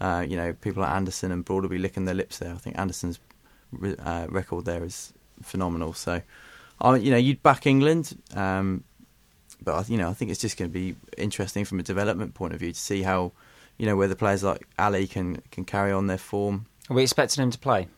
[0.00, 2.52] uh, you know, people like Anderson and Broad will be licking their lips there.
[2.52, 3.20] I think Anderson's
[3.70, 5.92] re- uh, record there is phenomenal.
[5.92, 6.20] So,
[6.80, 8.20] I you know, you'd back England.
[8.34, 8.82] Um,
[9.62, 12.34] but I- you know, I think it's just going to be interesting from a development
[12.34, 13.32] point of view to see how,
[13.76, 16.66] you know, whether players like Ali can can carry on their form.
[16.90, 17.88] Are we expecting him to play?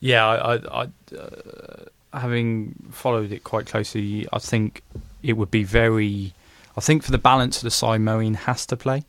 [0.00, 4.82] Yeah, I, I, I uh, having followed it quite closely, I think
[5.22, 6.34] it would be very.
[6.76, 9.04] I think for the balance of the side, Moeen has to play.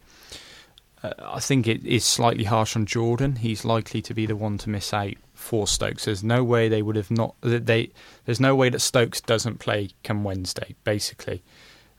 [1.03, 3.37] Uh, I think it is slightly harsh on Jordan.
[3.37, 5.13] He's likely to be the one to miss out
[5.45, 6.05] for Stokes.
[6.05, 7.35] There's no way they would have not.
[7.41, 7.91] that They
[8.25, 10.75] there's no way that Stokes doesn't play come Wednesday.
[10.83, 11.43] Basically,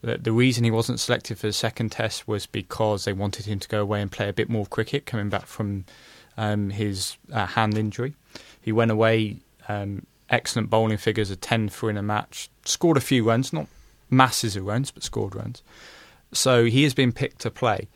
[0.03, 3.61] the, the reason he wasn't selected for the second test was because they wanted him
[3.61, 5.85] to go away and play a bit more cricket, coming back from
[6.37, 8.15] um, his uh, hand injury.
[8.61, 9.37] He went away,
[9.69, 13.69] um, excellent bowling figures, a 10 for in a match, scored a few runs, not
[14.11, 15.63] masses of runs, but scored runs.
[16.33, 17.87] So he has been picked to play.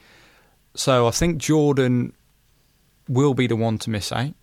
[0.74, 2.12] So I think Jordan
[3.08, 4.34] will be the one to miss out.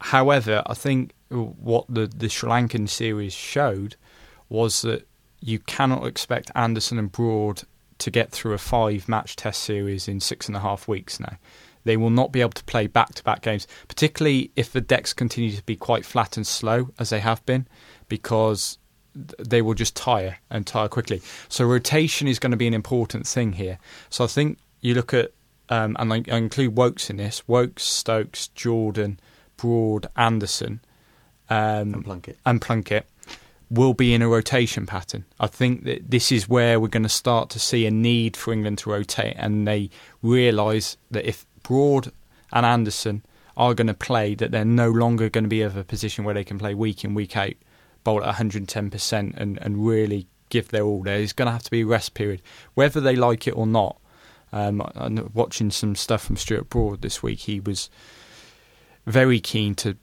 [0.00, 3.96] However, I think what the, the Sri Lankan series showed
[4.48, 5.06] was that
[5.40, 7.62] you cannot expect Anderson and Broad
[7.98, 11.36] to get through a five match test series in six and a half weeks now.
[11.84, 15.12] They will not be able to play back to back games, particularly if the decks
[15.12, 17.66] continue to be quite flat and slow as they have been,
[18.08, 18.78] because
[19.14, 21.22] they will just tire and tire quickly.
[21.48, 23.78] So rotation is going to be an important thing here.
[24.10, 25.30] So I think you look at,
[25.68, 29.18] um, and I, I include Woakes in this Woakes, Stokes, Jordan,
[29.56, 30.80] Broad, Anderson,
[31.48, 32.38] um, And Plunkett.
[32.44, 33.06] and Plunkett
[33.70, 35.24] will be in a rotation pattern.
[35.40, 38.52] I think that this is where we're going to start to see a need for
[38.52, 39.90] England to rotate, and they
[40.22, 42.12] realise that if Broad
[42.52, 43.24] and Anderson
[43.56, 46.34] are going to play, that they're no longer going to be of a position where
[46.34, 47.54] they can play week in week out,
[48.04, 51.02] bowl at 110% and, and really give their all.
[51.02, 52.42] There's going to have to be a rest period,
[52.74, 53.96] whether they like it or not.
[54.52, 54.80] Um,
[55.34, 57.40] watching some stuff from Stuart Broad this week.
[57.40, 57.90] He was
[59.06, 59.96] very keen to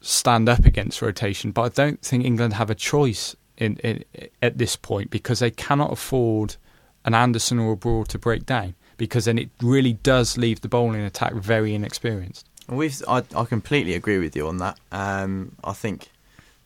[0.00, 4.04] stand up against rotation, but I don't think England have a choice in, in
[4.42, 6.56] at this point because they cannot afford
[7.04, 10.68] an Anderson or a Broad to break down because then it really does leave the
[10.68, 12.46] bowling attack very inexperienced.
[12.68, 14.78] We've, I, I completely agree with you on that.
[14.90, 16.10] Um, I think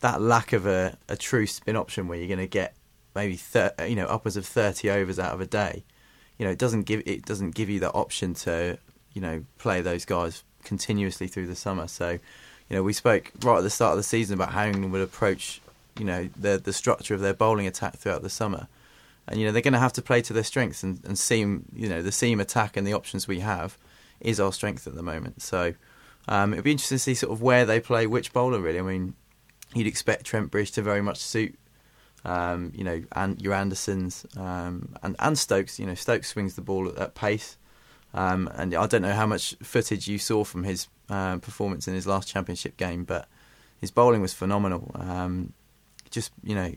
[0.00, 2.74] that lack of a, a true spin option where you're going to get
[3.14, 5.84] maybe thir- you know upwards of 30 overs out of a day,
[6.38, 8.78] you know, it doesn't give it doesn't give you the option to
[9.12, 11.88] you know play those guys continuously through the summer.
[11.88, 14.92] So, you know, we spoke right at the start of the season about how England
[14.92, 15.60] would approach
[16.00, 18.66] you know the the structure of their bowling attack throughout the summer.
[19.28, 21.66] And you know they're going to have to play to their strengths and, and seam
[21.74, 23.76] you know the seam attack and the options we have
[24.20, 25.42] is our strength at the moment.
[25.42, 25.74] So
[26.26, 28.60] um, it'd be interesting to see sort of where they play which bowler.
[28.60, 29.14] Really, I mean,
[29.74, 31.58] you'd expect Trent Bridge to very much suit,
[32.24, 35.78] um, you know, and your Andersons um, and and Stokes.
[35.78, 37.56] You know, Stokes swings the ball at, at pace,
[38.14, 41.94] um, and I don't know how much footage you saw from his uh, performance in
[41.94, 43.28] his last championship game, but
[43.80, 44.90] his bowling was phenomenal.
[44.94, 45.52] Um,
[46.10, 46.72] just you know.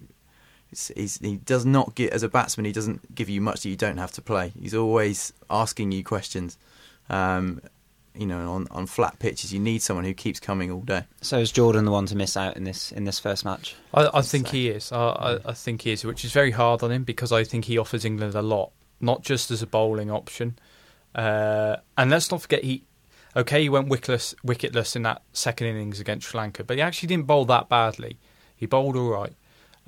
[0.96, 2.66] He's, he does not get as a batsman.
[2.66, 4.52] He doesn't give you much that you don't have to play.
[4.60, 6.58] He's always asking you questions.
[7.12, 7.62] Um,
[8.16, 11.04] you know, on, on flat pitches, you need someone who keeps coming all day.
[11.22, 13.76] So is Jordan the one to miss out in this in this first match?
[13.94, 14.92] I, I think So- he is.
[14.92, 17.66] I, I, I think he is, which is very hard on him because I think
[17.66, 20.58] he offers England a lot, not just as a bowling option.
[21.16, 22.84] Uh, and let's not forget he.
[23.36, 27.08] Okay, he went wicketless, wicketless in that second innings against Sri Lanka, but he actually
[27.08, 28.20] didn't bowl that badly.
[28.56, 29.34] He bowled all right.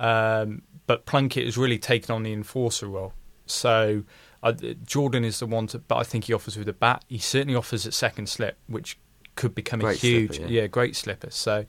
[0.00, 3.12] Um, but Plunkett has really taken on the enforcer role.
[3.46, 4.02] So
[4.42, 4.52] uh,
[4.84, 7.04] Jordan is the one to, but I think he offers with a bat.
[7.08, 8.98] He certainly offers at second slip, which
[9.36, 10.62] could become Great a huge, slipper, yeah.
[10.62, 10.66] yeah.
[10.66, 11.30] great slipper.
[11.30, 11.66] So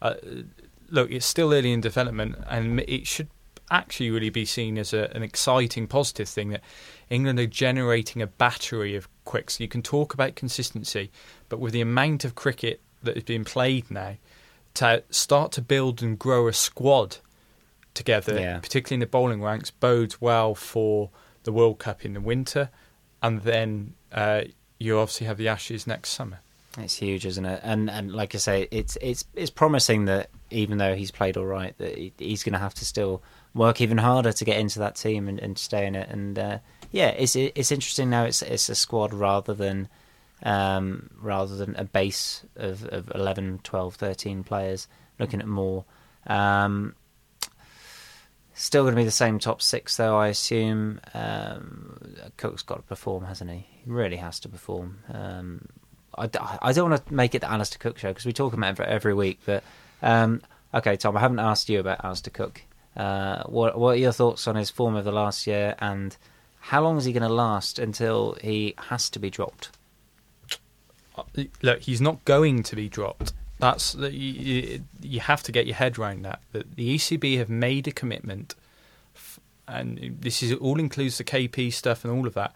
[0.00, 0.14] uh,
[0.88, 3.28] look, it's still early in development, and it should
[3.70, 6.62] actually really be seen as a, an exciting, positive thing that
[7.10, 9.60] England are generating a battery of quicks.
[9.60, 11.10] You can talk about consistency,
[11.48, 14.16] but with the amount of cricket that is being played now,
[14.74, 17.18] to start to build and grow a squad
[17.94, 18.58] together, Yeah.
[18.58, 21.10] particularly in the bowling ranks, bodes well for
[21.44, 22.70] the World Cup in the winter,
[23.22, 24.42] and then uh,
[24.78, 26.40] you obviously have the Ashes next summer.
[26.78, 27.60] It's huge, isn't it?
[27.64, 31.46] And and like I say, it's it's it's promising that even though he's played all
[31.46, 33.22] right, that he, he's going to have to still
[33.54, 36.10] work even harder to get into that team and, and stay in it.
[36.10, 36.58] And uh,
[36.90, 38.24] yeah, it's it's interesting now.
[38.24, 39.88] It's it's a squad rather than
[40.42, 44.88] um, rather than a base of, of 11, 12, 13 players.
[45.18, 45.84] Looking at more.
[46.26, 46.94] Um,
[48.58, 50.16] Still going to be the same top six, though.
[50.16, 53.66] I assume um, Cook's got to perform, hasn't he?
[53.84, 55.00] He really has to perform.
[55.12, 55.68] Um,
[56.16, 56.30] I,
[56.62, 58.88] I don't want to make it the Alastair Cook show because we talk about it
[58.88, 59.40] every week.
[59.44, 59.62] But
[60.00, 60.40] um,
[60.72, 62.62] okay, Tom, I haven't asked you about Alastair Cook.
[62.96, 66.16] Uh, what what are your thoughts on his form of the last year, and
[66.66, 69.70] how long is he going to last until he has to be dropped?
[71.62, 73.32] look, he's not going to be dropped.
[73.58, 76.40] That's the, you, you have to get your head around that.
[76.52, 78.54] That the ECB have made a commitment,
[79.66, 82.52] and this is all includes the KP stuff and all of that.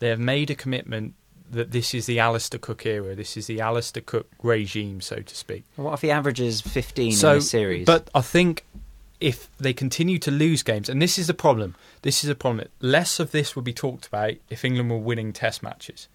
[0.00, 1.14] They have made a commitment
[1.50, 3.14] that this is the Alastair Cook era.
[3.14, 5.64] This is the Alastair Cook regime, so to speak.
[5.76, 7.86] What if he averages fifteen so, in a series?
[7.86, 8.64] But I think
[9.20, 12.68] if they continue to lose games, and this is the problem, this is a problem.
[12.80, 16.08] Less of this will be talked about if England were winning Test matches.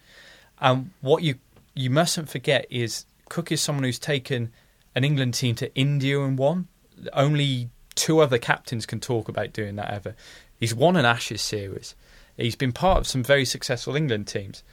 [0.60, 1.36] And what you
[1.76, 4.52] you mustn't forget is Cook is someone who's taken
[4.96, 6.68] an England team to India and won.
[7.14, 10.16] Only two other captains can talk about doing that ever.
[10.60, 11.96] He's won an Ashes series.
[12.38, 14.64] He's been part of some very successful England teams,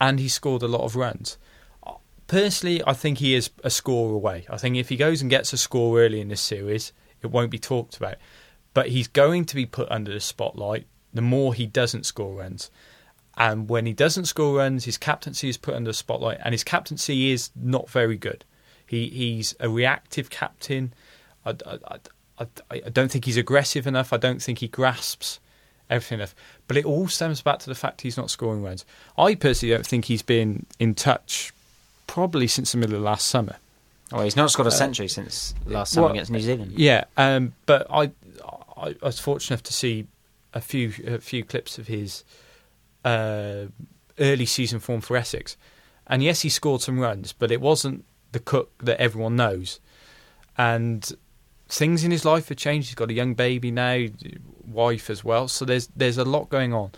[0.00, 1.38] and he scored a lot of runs.
[2.26, 4.46] Personally, I think he is a score away.
[4.48, 6.92] I think if he goes and gets a score early in this series,
[7.24, 8.16] it won't be talked about.
[8.72, 12.70] But he's going to be put under the spotlight the more he doesn't score runs.
[13.36, 16.64] And when he doesn't score runs, his captaincy is put under the spotlight, and his
[16.64, 18.44] captaincy is not very good.
[18.86, 20.92] He he's a reactive captain.
[21.46, 21.98] I, I,
[22.38, 24.12] I, I don't think he's aggressive enough.
[24.12, 25.40] I don't think he grasps
[25.90, 26.34] everything enough.
[26.68, 28.84] But it all stems back to the fact he's not scoring runs.
[29.16, 31.52] I personally don't think he's been in touch
[32.06, 33.56] probably since the middle of last summer.
[34.12, 36.72] Well, he's not scored a century since last summer well, against New Zealand.
[36.72, 38.12] Yeah, um, but I,
[38.76, 40.06] I I was fortunate enough to see
[40.52, 42.24] a few a few clips of his
[43.04, 43.66] uh,
[44.18, 45.56] early season form for Essex,
[46.06, 49.80] and yes, he scored some runs, but it wasn't the Cook that everyone knows,
[50.56, 51.10] and
[51.68, 52.88] things in his life have changed.
[52.88, 54.06] He's got a young baby now,
[54.66, 56.92] wife as well, so there's there's a lot going on.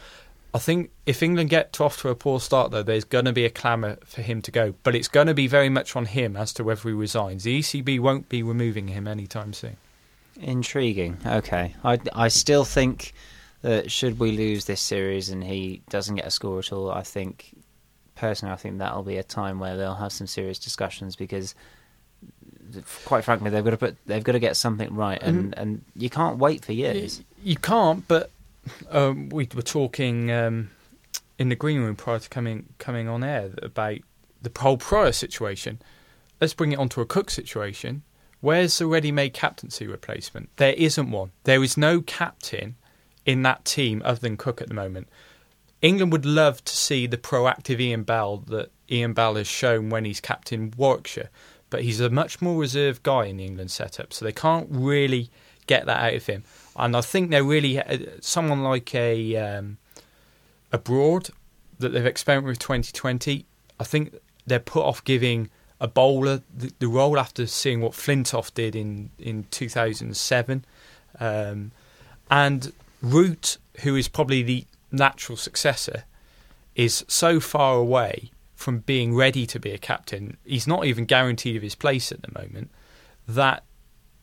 [0.57, 3.45] I think if England get off to a poor start, though, there's going to be
[3.45, 4.73] a clamour for him to go.
[4.85, 7.45] But it's going to be very much on him as to whether he resigns.
[7.45, 9.77] The ECB won't be removing him anytime soon.
[10.41, 11.19] Intriguing.
[11.27, 13.13] Okay, I I still think
[13.61, 17.03] that should we lose this series and he doesn't get a score at all, I
[17.03, 17.55] think
[18.15, 21.55] personally I think that'll be a time where they'll have some serious discussions because
[23.05, 25.29] quite frankly they've got to put they've got to get something right mm-hmm.
[25.29, 27.23] and and you can't wait for years.
[27.43, 28.31] You can't, but
[28.91, 30.71] um, we were talking um,
[31.39, 33.99] in the green room prior to coming coming on air about
[34.43, 35.81] the whole prior situation.
[36.41, 38.03] Let's bring it onto a Cook situation.
[38.41, 40.51] Where's the ready-made captaincy replacement?
[40.57, 41.33] There isn't one.
[41.45, 42.77] There is no captain
[43.25, 45.09] in that team other than Cook at the moment.
[45.83, 50.05] England would love to see the proactive Ian Bell that Ian Bell has shown when
[50.05, 51.31] he's captain Warwickshire,
[51.71, 55.31] but he's a much more reserved guy in the England setup, so they can't really
[55.67, 56.45] get that out of him.
[56.77, 59.79] And I think they're really uh, someone like a um,
[60.73, 61.31] a Broad
[61.79, 63.47] that they've experimented with 2020.
[63.79, 64.15] I think
[64.47, 65.51] they're put off giving
[65.81, 70.65] a bowler the, the role after seeing what Flintoff did in in 2007,
[71.21, 71.73] um,
[72.31, 72.73] and
[73.03, 76.05] Root, who is probably the natural successor,
[76.75, 80.37] is so far away from being ready to be a captain.
[80.45, 82.71] He's not even guaranteed of his place at the moment.
[83.29, 83.65] That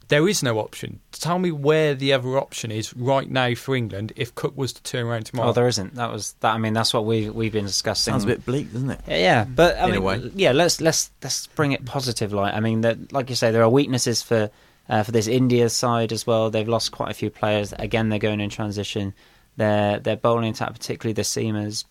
[0.09, 0.99] there is no option.
[1.11, 4.83] Tell me where the other option is right now for England if Cook was to
[4.83, 5.49] turn around tomorrow.
[5.49, 5.95] Oh, there isn't.
[5.95, 6.53] That was that.
[6.53, 8.11] I mean, that's what we we've been discussing.
[8.11, 9.01] Sounds a bit bleak, doesn't it?
[9.07, 10.31] Yeah, yeah, but I In a mean, way.
[10.35, 10.51] yeah.
[10.51, 12.53] Let's let's let's bring it positive light.
[12.53, 14.49] I mean, that like you say, there are weaknesses for
[14.89, 16.49] uh, for this India side as well.
[16.49, 17.73] They've lost quite a few players.
[17.79, 19.13] Again, they're going in transition.
[19.57, 21.85] Their their bowling attack, particularly the seamers,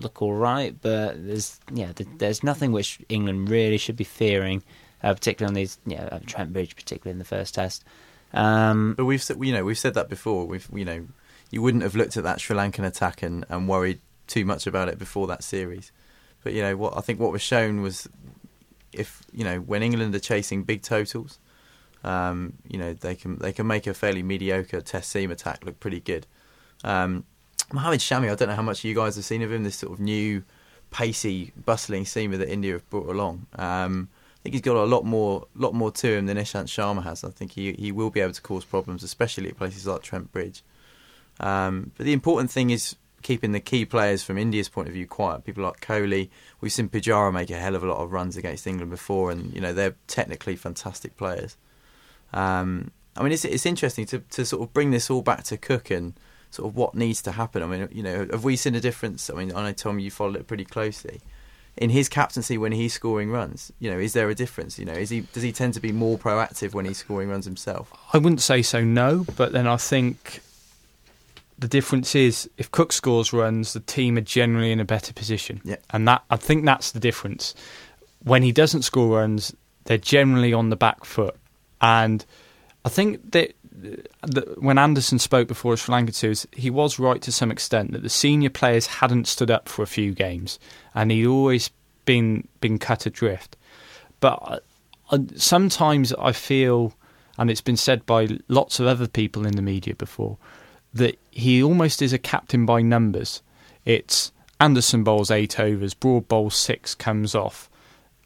[0.00, 4.62] look all right, but there's yeah, there's nothing which England really should be fearing,
[5.02, 7.84] uh, particularly on these yeah uh, Trent Bridge, particularly in the first test.
[8.32, 10.46] Um, But we've said, you know, we've said that before.
[10.46, 11.06] We've, you know,
[11.50, 14.88] you wouldn't have looked at that Sri Lankan attack and, and worried too much about
[14.88, 15.92] it before that series.
[16.44, 18.08] But you know, what I think what was shown was,
[18.92, 21.38] if you know, when England are chasing big totals,
[22.04, 25.80] Um, you know, they can they can make a fairly mediocre test seam attack look
[25.80, 26.26] pretty good.
[26.84, 27.24] Um,
[27.72, 29.64] Mohamed Shami, I don't know how much you guys have seen of him.
[29.64, 30.44] This sort of new,
[30.90, 33.46] pacey, bustling seamer that India have brought along.
[33.56, 34.08] Um,
[34.38, 37.24] I think he's got a lot more, lot more to him than Ishant Sharma has.
[37.24, 40.32] I think he he will be able to cause problems, especially at places like Trent
[40.32, 40.62] Bridge.
[41.40, 45.06] Um, but the important thing is keeping the key players from India's point of view
[45.06, 45.44] quiet.
[45.44, 46.30] People like Kohli,
[46.60, 49.52] we've seen Pujara make a hell of a lot of runs against England before, and
[49.52, 51.56] you know they're technically fantastic players.
[52.32, 55.56] Um, I mean, it's it's interesting to to sort of bring this all back to
[55.56, 56.14] Cook and
[56.50, 57.62] sort of what needs to happen.
[57.62, 59.30] I mean, you know, have we seen a difference?
[59.30, 61.20] I mean, I know Tom, you followed it pretty closely.
[61.78, 64.78] In his captaincy, when he's scoring runs, you know, is there a difference?
[64.78, 67.44] You know, is he does he tend to be more proactive when he's scoring runs
[67.44, 67.92] himself?
[68.12, 69.24] I wouldn't say so, no.
[69.36, 70.40] But then I think
[71.58, 75.60] the difference is if Cook scores runs, the team are generally in a better position.
[75.64, 75.76] Yeah.
[75.90, 77.54] And that I think that's the difference.
[78.24, 79.54] When he doesn't score runs,
[79.84, 81.36] they're generally on the back foot.
[81.80, 82.24] And
[82.84, 83.54] I think that,
[84.22, 88.02] that when Anderson spoke before Sri Lanka series, he was right to some extent that
[88.02, 90.58] the senior players hadn't stood up for a few games,
[90.94, 91.70] and he'd always
[92.04, 93.56] been been cut adrift.
[94.20, 94.62] But
[95.10, 96.92] uh, sometimes I feel,
[97.38, 100.38] and it's been said by lots of other people in the media before,
[100.94, 103.42] that he almost is a captain by numbers.
[103.84, 107.70] It's Anderson bowls eight overs, Broad bowls six, comes off.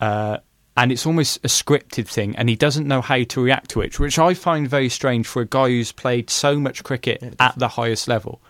[0.01, 0.39] Uh,
[0.77, 4.01] and it's almost a scripted thing, and he doesn't know how to react to it,
[4.01, 7.59] which I find very strange for a guy who's played so much cricket Yeah, at
[7.59, 8.41] the highest level.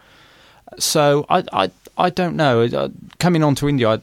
[0.79, 2.62] So I, I, I don't know.
[2.62, 3.99] Uh, Coming on to India, I,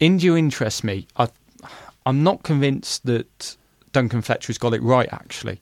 [0.00, 1.06] India interests me.
[1.16, 1.28] I,
[2.06, 3.56] I'm not convinced that
[3.92, 5.08] Duncan Fletcher's got it right.
[5.12, 5.60] Actually,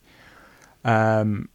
[0.85, 1.49] um,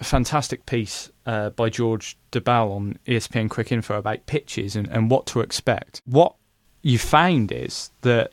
[0.00, 5.26] a fantastic piece uh, by George Dobell on ESPN Cricinfo about pitches and, and what
[5.26, 6.02] to expect.
[6.04, 6.34] What
[6.82, 8.32] you found is that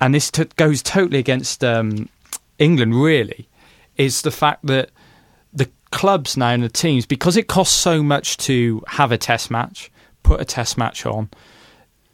[0.00, 2.08] and this t- goes totally against um,
[2.58, 3.48] England, really,
[3.96, 4.90] is the fact that
[5.52, 9.50] the clubs now and the teams, because it costs so much to have a test
[9.50, 9.90] match,
[10.22, 11.28] put a test match on,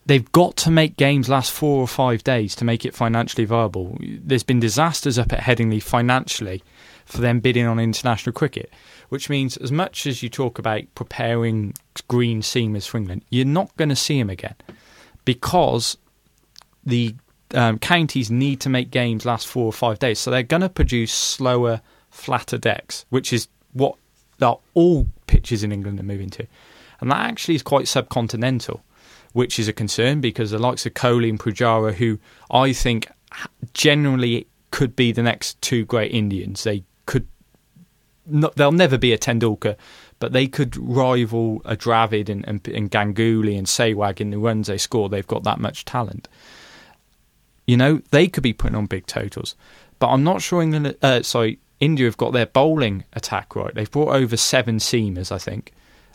[0.06, 3.96] they've got to make games last four or five days to make it financially viable.
[4.00, 6.62] There's been disasters up at Headingley financially
[7.04, 8.70] for them bidding on international cricket,
[9.10, 11.74] which means as much as you talk about preparing
[12.08, 14.56] green seamers for England, you're not going to see them again
[15.24, 15.96] because
[16.84, 17.14] the
[17.54, 20.68] um, counties need to make games last four or five days, so they're going to
[20.68, 21.80] produce slower,
[22.10, 23.96] flatter decks, which is what
[24.74, 26.46] all pitches in England are moving to,
[27.00, 28.80] and that actually is quite subcontinental,
[29.32, 32.18] which is a concern because the likes of Kohli and Pujara, who
[32.50, 33.08] I think
[33.74, 37.26] generally could be the next two great Indians, they could
[38.26, 39.76] not, they'll never be a Tendulkar,
[40.18, 44.66] but they could rival a Dravid and, and, and Ganguly and Sehwag in the runs
[44.66, 45.08] they score.
[45.08, 46.28] They've got that much talent.
[47.66, 49.54] You know, they could be putting on big totals.
[49.98, 53.74] But I'm not sure England, uh, sorry, India have got their bowling attack right.
[53.74, 55.72] They've brought over seven seamers, I think,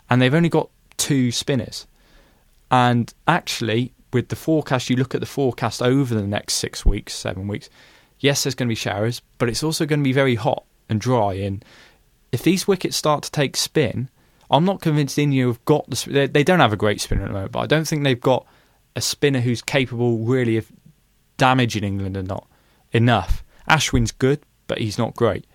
[0.10, 1.88] and they've only got two spinners.
[2.70, 7.14] And actually, with the forecast, you look at the forecast over the next six weeks,
[7.14, 7.70] seven weeks.
[8.20, 11.02] Yes, there's going to be showers, but it's also going to be very hot and
[11.02, 11.34] dry.
[11.34, 11.66] And
[12.32, 14.10] if these wickets start to take spin,
[14.50, 16.10] I'm not convinced India have got the.
[16.10, 18.20] They, they don't have a great spinner at the moment, but I don't think they've
[18.20, 18.46] got
[18.96, 20.72] a spinner who's capable really of
[21.42, 22.46] damaging England or not
[22.92, 23.44] enough.
[23.68, 25.46] Ashwin's good, but he's not great.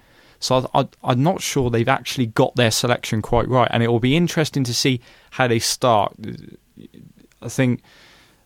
[0.41, 3.89] So I, I, I'm not sure they've actually got their selection quite right, and it
[3.89, 6.13] will be interesting to see how they start.
[7.43, 7.83] I think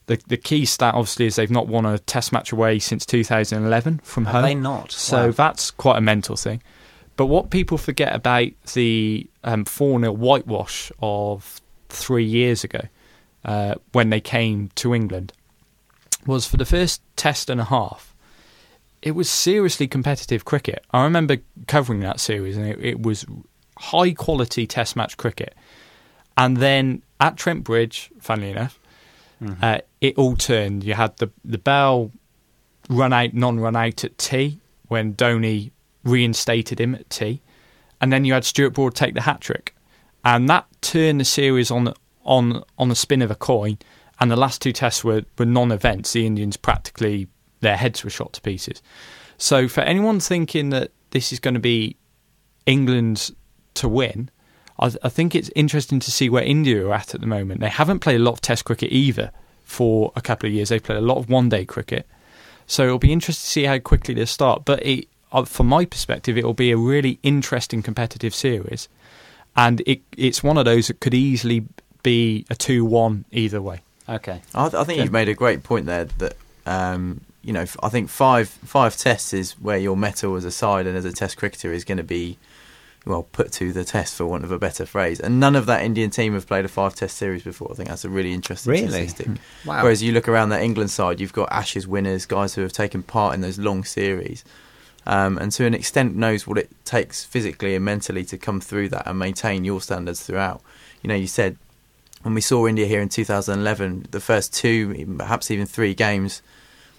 [0.07, 4.01] the the key stat obviously is they've not won a Test match away since 2011
[4.05, 4.43] from Have home.
[4.43, 4.93] they not?
[4.93, 5.33] So Wow.
[5.33, 6.63] that's quite a mental thing.
[7.17, 12.81] But what people forget about the um, 4 0 whitewash of three years ago
[13.45, 15.33] uh, when they came to England
[16.31, 18.15] was for the first test and a half,
[19.03, 20.85] it was seriously competitive cricket.
[20.93, 23.27] I remember covering that series and it, it was
[23.79, 25.55] high quality test match cricket.
[26.37, 28.79] And then at Trent Bridge, funnily enough,
[29.63, 30.85] uh, it all turned.
[30.85, 32.11] You had the, the Bell
[32.91, 35.71] run out, non run out at tea when Dhoni
[36.05, 37.41] reinstated him at tea,
[38.01, 39.75] and then you had Stuart Broad take the hat trick,
[40.25, 43.79] and that turned the series on on on the spin of a coin.
[44.21, 46.13] And the last two tests were, were non-events.
[46.13, 47.29] The Indians practically
[47.61, 48.83] their heads were shot to pieces.
[49.39, 51.97] So for anyone thinking that this is going to be
[52.67, 53.31] England
[53.75, 54.31] to win,
[54.79, 57.61] I, I think it's interesting to see where India are at at the moment.
[57.61, 59.31] They haven't played a lot of Test cricket either
[59.65, 60.69] for a couple of years.
[60.69, 62.07] They've played a lot of one-day cricket,
[62.67, 64.65] so it'll be interesting to see how quickly they start.
[64.65, 68.89] But it, uh, from my perspective, it will be a really interesting competitive series,
[69.57, 71.65] and it, it's one of those that could easily
[72.03, 73.81] be a two-one either way.
[74.11, 74.43] Okay.
[74.55, 76.37] I, I think you've made a great point there that
[76.67, 80.87] um, you know, I think five five tests is where your mettle as a side
[80.87, 82.39] and as a Test cricketer is going to be
[83.07, 85.21] well put to the test, for want of a better phrase.
[85.21, 87.69] And none of that Indian team have played a five Test series before.
[87.73, 88.89] I think that's a really interesting Really?
[88.89, 89.29] statistic.
[89.65, 89.83] Wow.
[89.83, 93.03] Whereas you look around that England side, you've got Ashes winners, guys who have taken
[93.03, 94.45] part in those long series,
[95.07, 98.91] um, and to an extent knows what it takes physically and mentally to come through
[98.91, 100.61] that and maintain your standards throughout.
[101.03, 101.57] You know, you said
[102.23, 106.43] when we saw India here in 2011, the first two, perhaps even three games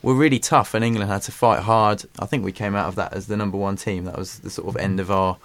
[0.01, 2.03] were really tough, and England had to fight hard.
[2.19, 4.05] I think we came out of that as the number one team.
[4.05, 5.37] That was the sort of end of our,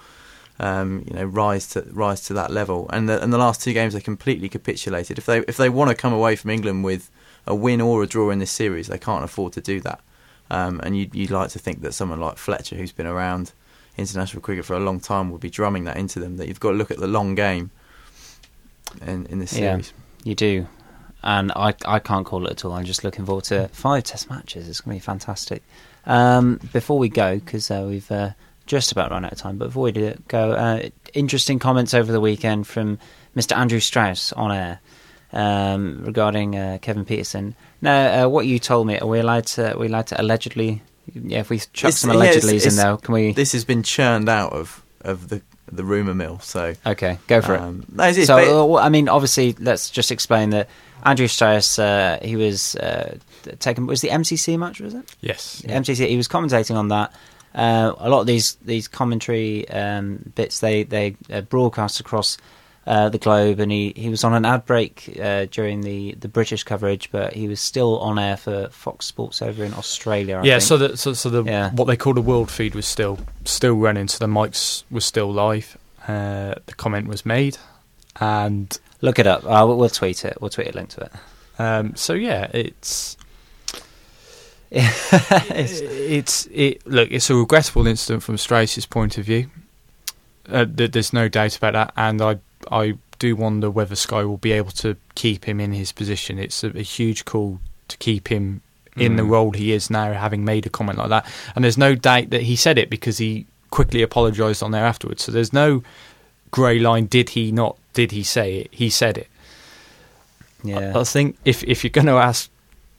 [0.59, 2.89] um, you know, rise to rise to that level.
[2.91, 5.19] And the, and the last two games, they completely capitulated.
[5.19, 7.11] If they if they want to come away from England with
[7.45, 10.01] a win or a draw in this series, they can't afford to do that.
[10.49, 13.51] Um, and you'd, you'd like to think that someone like Fletcher, who's been around
[13.97, 16.37] international cricket for a long time, would be drumming that into them.
[16.37, 17.69] That you've got to look at the long game
[19.05, 19.71] in in this Yeah.
[19.73, 19.93] series.
[20.23, 20.67] You do.
[21.23, 22.73] And I, I can't call it at all.
[22.73, 24.69] I'm just looking forward to five test matches.
[24.69, 25.63] It's going to be fantastic.
[26.05, 28.29] Um, before we go, because uh, we've uh,
[28.65, 32.11] just about run out of time, but before we do go, uh, interesting comments over
[32.11, 32.99] the weekend from
[33.35, 33.57] Mr.
[33.57, 34.79] Andrew Strauss on air
[35.33, 37.55] um, regarding uh, Kevin Pietersen.
[37.81, 40.81] Now, uh, what you told me, are we allowed to, are we allowed to allegedly,
[41.13, 43.33] yeah, if we chuck It's- some yeah, it's- allegedlys in there, can we?
[43.33, 45.41] This has been churned out of of the
[45.71, 46.39] the rumor mill.
[46.39, 47.61] So Okay, go for it.
[47.61, 50.69] um, no, it's- it's so, ba- uh, I mean, obviously, let's just explain that
[51.03, 53.17] Andrew Strauss, uh, he was uh,
[53.59, 53.85] taken.
[53.85, 54.79] Was the MCC match?
[54.79, 55.61] Was it Yes.
[55.65, 56.07] The MCC?
[56.07, 57.11] He was commentating on that.
[57.55, 62.37] Uh, a lot of these these commentary um, bits they they uh, broadcast across
[62.87, 66.27] uh, the globe, and he, he was on an ad break uh, during the, the
[66.27, 70.37] British coverage, but he was still on air for Fox Sports over in Australia.
[70.37, 70.63] I yeah, think.
[70.63, 71.69] so the so, so the Yeah.
[71.71, 75.31] what they call the world feed was still still running, so the mics was still
[75.31, 75.77] live.
[76.07, 77.57] Uh, the comment was made,
[78.21, 79.43] and look it up.
[79.43, 80.37] Uh, we'll, tweet it.
[80.41, 81.11] We'll tweet a link to it.
[81.59, 83.17] um, so yeah, it's
[84.71, 86.85] It's- it's it.
[86.87, 89.49] Look, it's a regrettable incident from Strauss's point of view.
[90.49, 92.37] Uh, th- there's no doubt about that, and I
[92.71, 96.37] I do wonder whether Sky will be able to keep him in his position.
[96.39, 98.61] It's a, a huge call to keep him
[98.95, 99.29] in the Mm.
[99.29, 101.25] role he is now, having made a comment like that.
[101.55, 105.23] And there's no doubt that he said it because he quickly apologised on there afterwards.
[105.23, 105.83] So there's no
[106.51, 107.05] grey line.
[107.05, 107.77] Did he not?
[107.93, 108.67] Did he say it?
[108.71, 109.27] He said it.
[110.63, 110.93] yeah.
[110.97, 112.49] I think if if you're going to ask,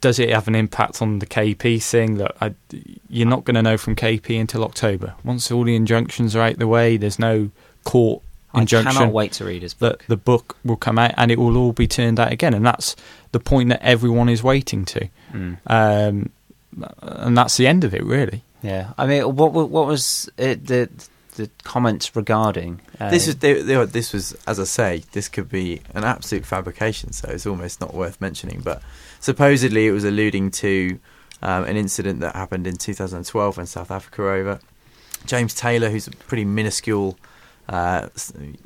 [0.01, 2.16] does it have an impact on the KP thing?
[2.19, 2.55] Look, I,
[3.09, 5.14] you're not going to know from KP until October.
[5.25, 7.51] Once all the injunctions are out of the way, there's no
[7.85, 8.23] court
[8.55, 8.92] I injunction.
[8.92, 10.05] cannot wait to read his The, book.
[10.09, 12.96] the book will come out and it will all be turned out again, and that's
[13.32, 15.09] the point that everyone is waiting to.
[15.32, 15.59] Mm.
[15.66, 16.30] Um,
[17.03, 18.42] and that's the end of it, really.
[18.62, 20.88] Yeah, I mean, what what what was it, the
[21.36, 22.80] the comments regarding?
[22.99, 26.44] Uh, this was they, they, this was as I say, this could be an absolute
[26.44, 27.12] fabrication.
[27.12, 28.61] So it's almost not worth mentioning.
[28.64, 28.82] But
[29.20, 30.99] supposedly it was alluding to
[31.42, 34.61] um, an incident that happened in 2012 when South Africa were over.
[35.26, 37.16] James Taylor, who's a pretty minuscule.
[37.69, 38.09] Uh,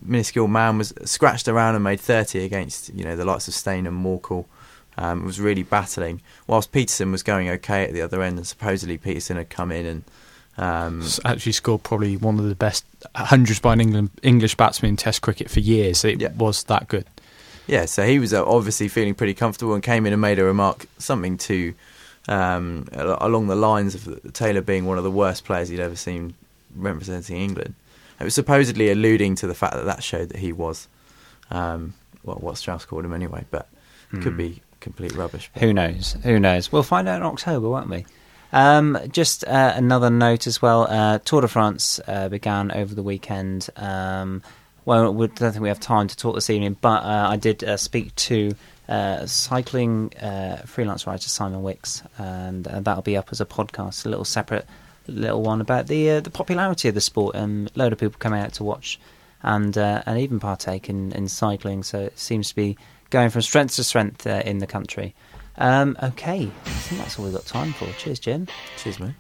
[0.01, 3.87] minuscule man was scratched around and made 30 against you know the likes of Steyn
[3.87, 4.45] and Morkel.
[4.99, 8.99] Um, was really battling, whilst Pietersen was going okay at the other end, and supposedly
[8.99, 10.05] Pietersen had come in and
[10.59, 12.85] um, Actually, scored probably one of the best
[13.15, 16.05] hundreds by an England English batsman in Test cricket for years.
[16.05, 16.29] It Yeah.
[16.37, 17.07] was that good.
[17.67, 20.45] Yeah, so he was uh, obviously feeling pretty comfortable and came in and made a
[20.45, 21.73] remark, something to
[22.29, 26.35] um, along the lines of Taylor being one of the worst players he'd ever seen
[26.77, 27.75] representing England.
[28.23, 30.89] It was supposedly alluding to the fact that that showed that he was,
[31.51, 31.93] um,
[32.23, 33.69] well, what Strauss called him anyway, but
[34.11, 34.37] could Hmm.
[34.37, 35.51] be complete rubbish.
[35.59, 36.17] Who knows?
[36.23, 36.73] Who knows?
[36.73, 38.07] We'll find out in October, won't we?
[38.53, 40.87] Um, just uh, another note as well.
[40.89, 43.69] Uh, Tour de France uh, began over the weekend.
[43.77, 44.43] Um,
[44.85, 47.65] well, we don't think we have time to talk this evening, but uh, I did
[47.65, 48.55] uh, speak to
[48.89, 54.05] uh, cycling uh, freelance writer Simon Wicks, and uh, that'll be up as a podcast,
[54.05, 54.67] a little separate
[55.07, 58.19] little one about the uh, the popularity of the sport and a load of people
[58.19, 58.99] coming out to watch
[59.43, 61.83] and uh, and even partake in, in cycling.
[61.83, 62.77] So it seems to be
[63.11, 65.15] going from strength to strength uh, in the country.
[65.59, 67.87] Um, okay, I think that's all we've got time for.
[67.99, 68.47] Cheers, Jim.
[68.79, 69.15] Cheers, mate.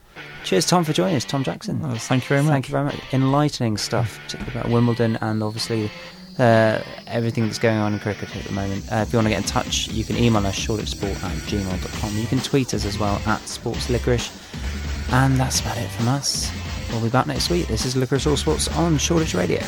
[0.45, 1.24] Cheers, Tom, for joining us.
[1.24, 1.80] Tom Jackson.
[1.85, 2.53] Oh, thank you very much.
[2.53, 3.01] Thank you very much.
[3.12, 5.91] Enlightening stuff, particularly about Wimbledon and obviously
[6.39, 8.91] uh, everything that's going on in cricket at the moment.
[8.91, 12.16] Uh, if you want to get in touch, you can email us shortexport at gmail.com.
[12.16, 14.30] You can tweet us as well at sportslicorice.
[15.12, 16.50] And that's about it from us.
[16.90, 17.68] We'll be back next week.
[17.68, 19.60] This is Liquor All Sports on Shoreditch Radio.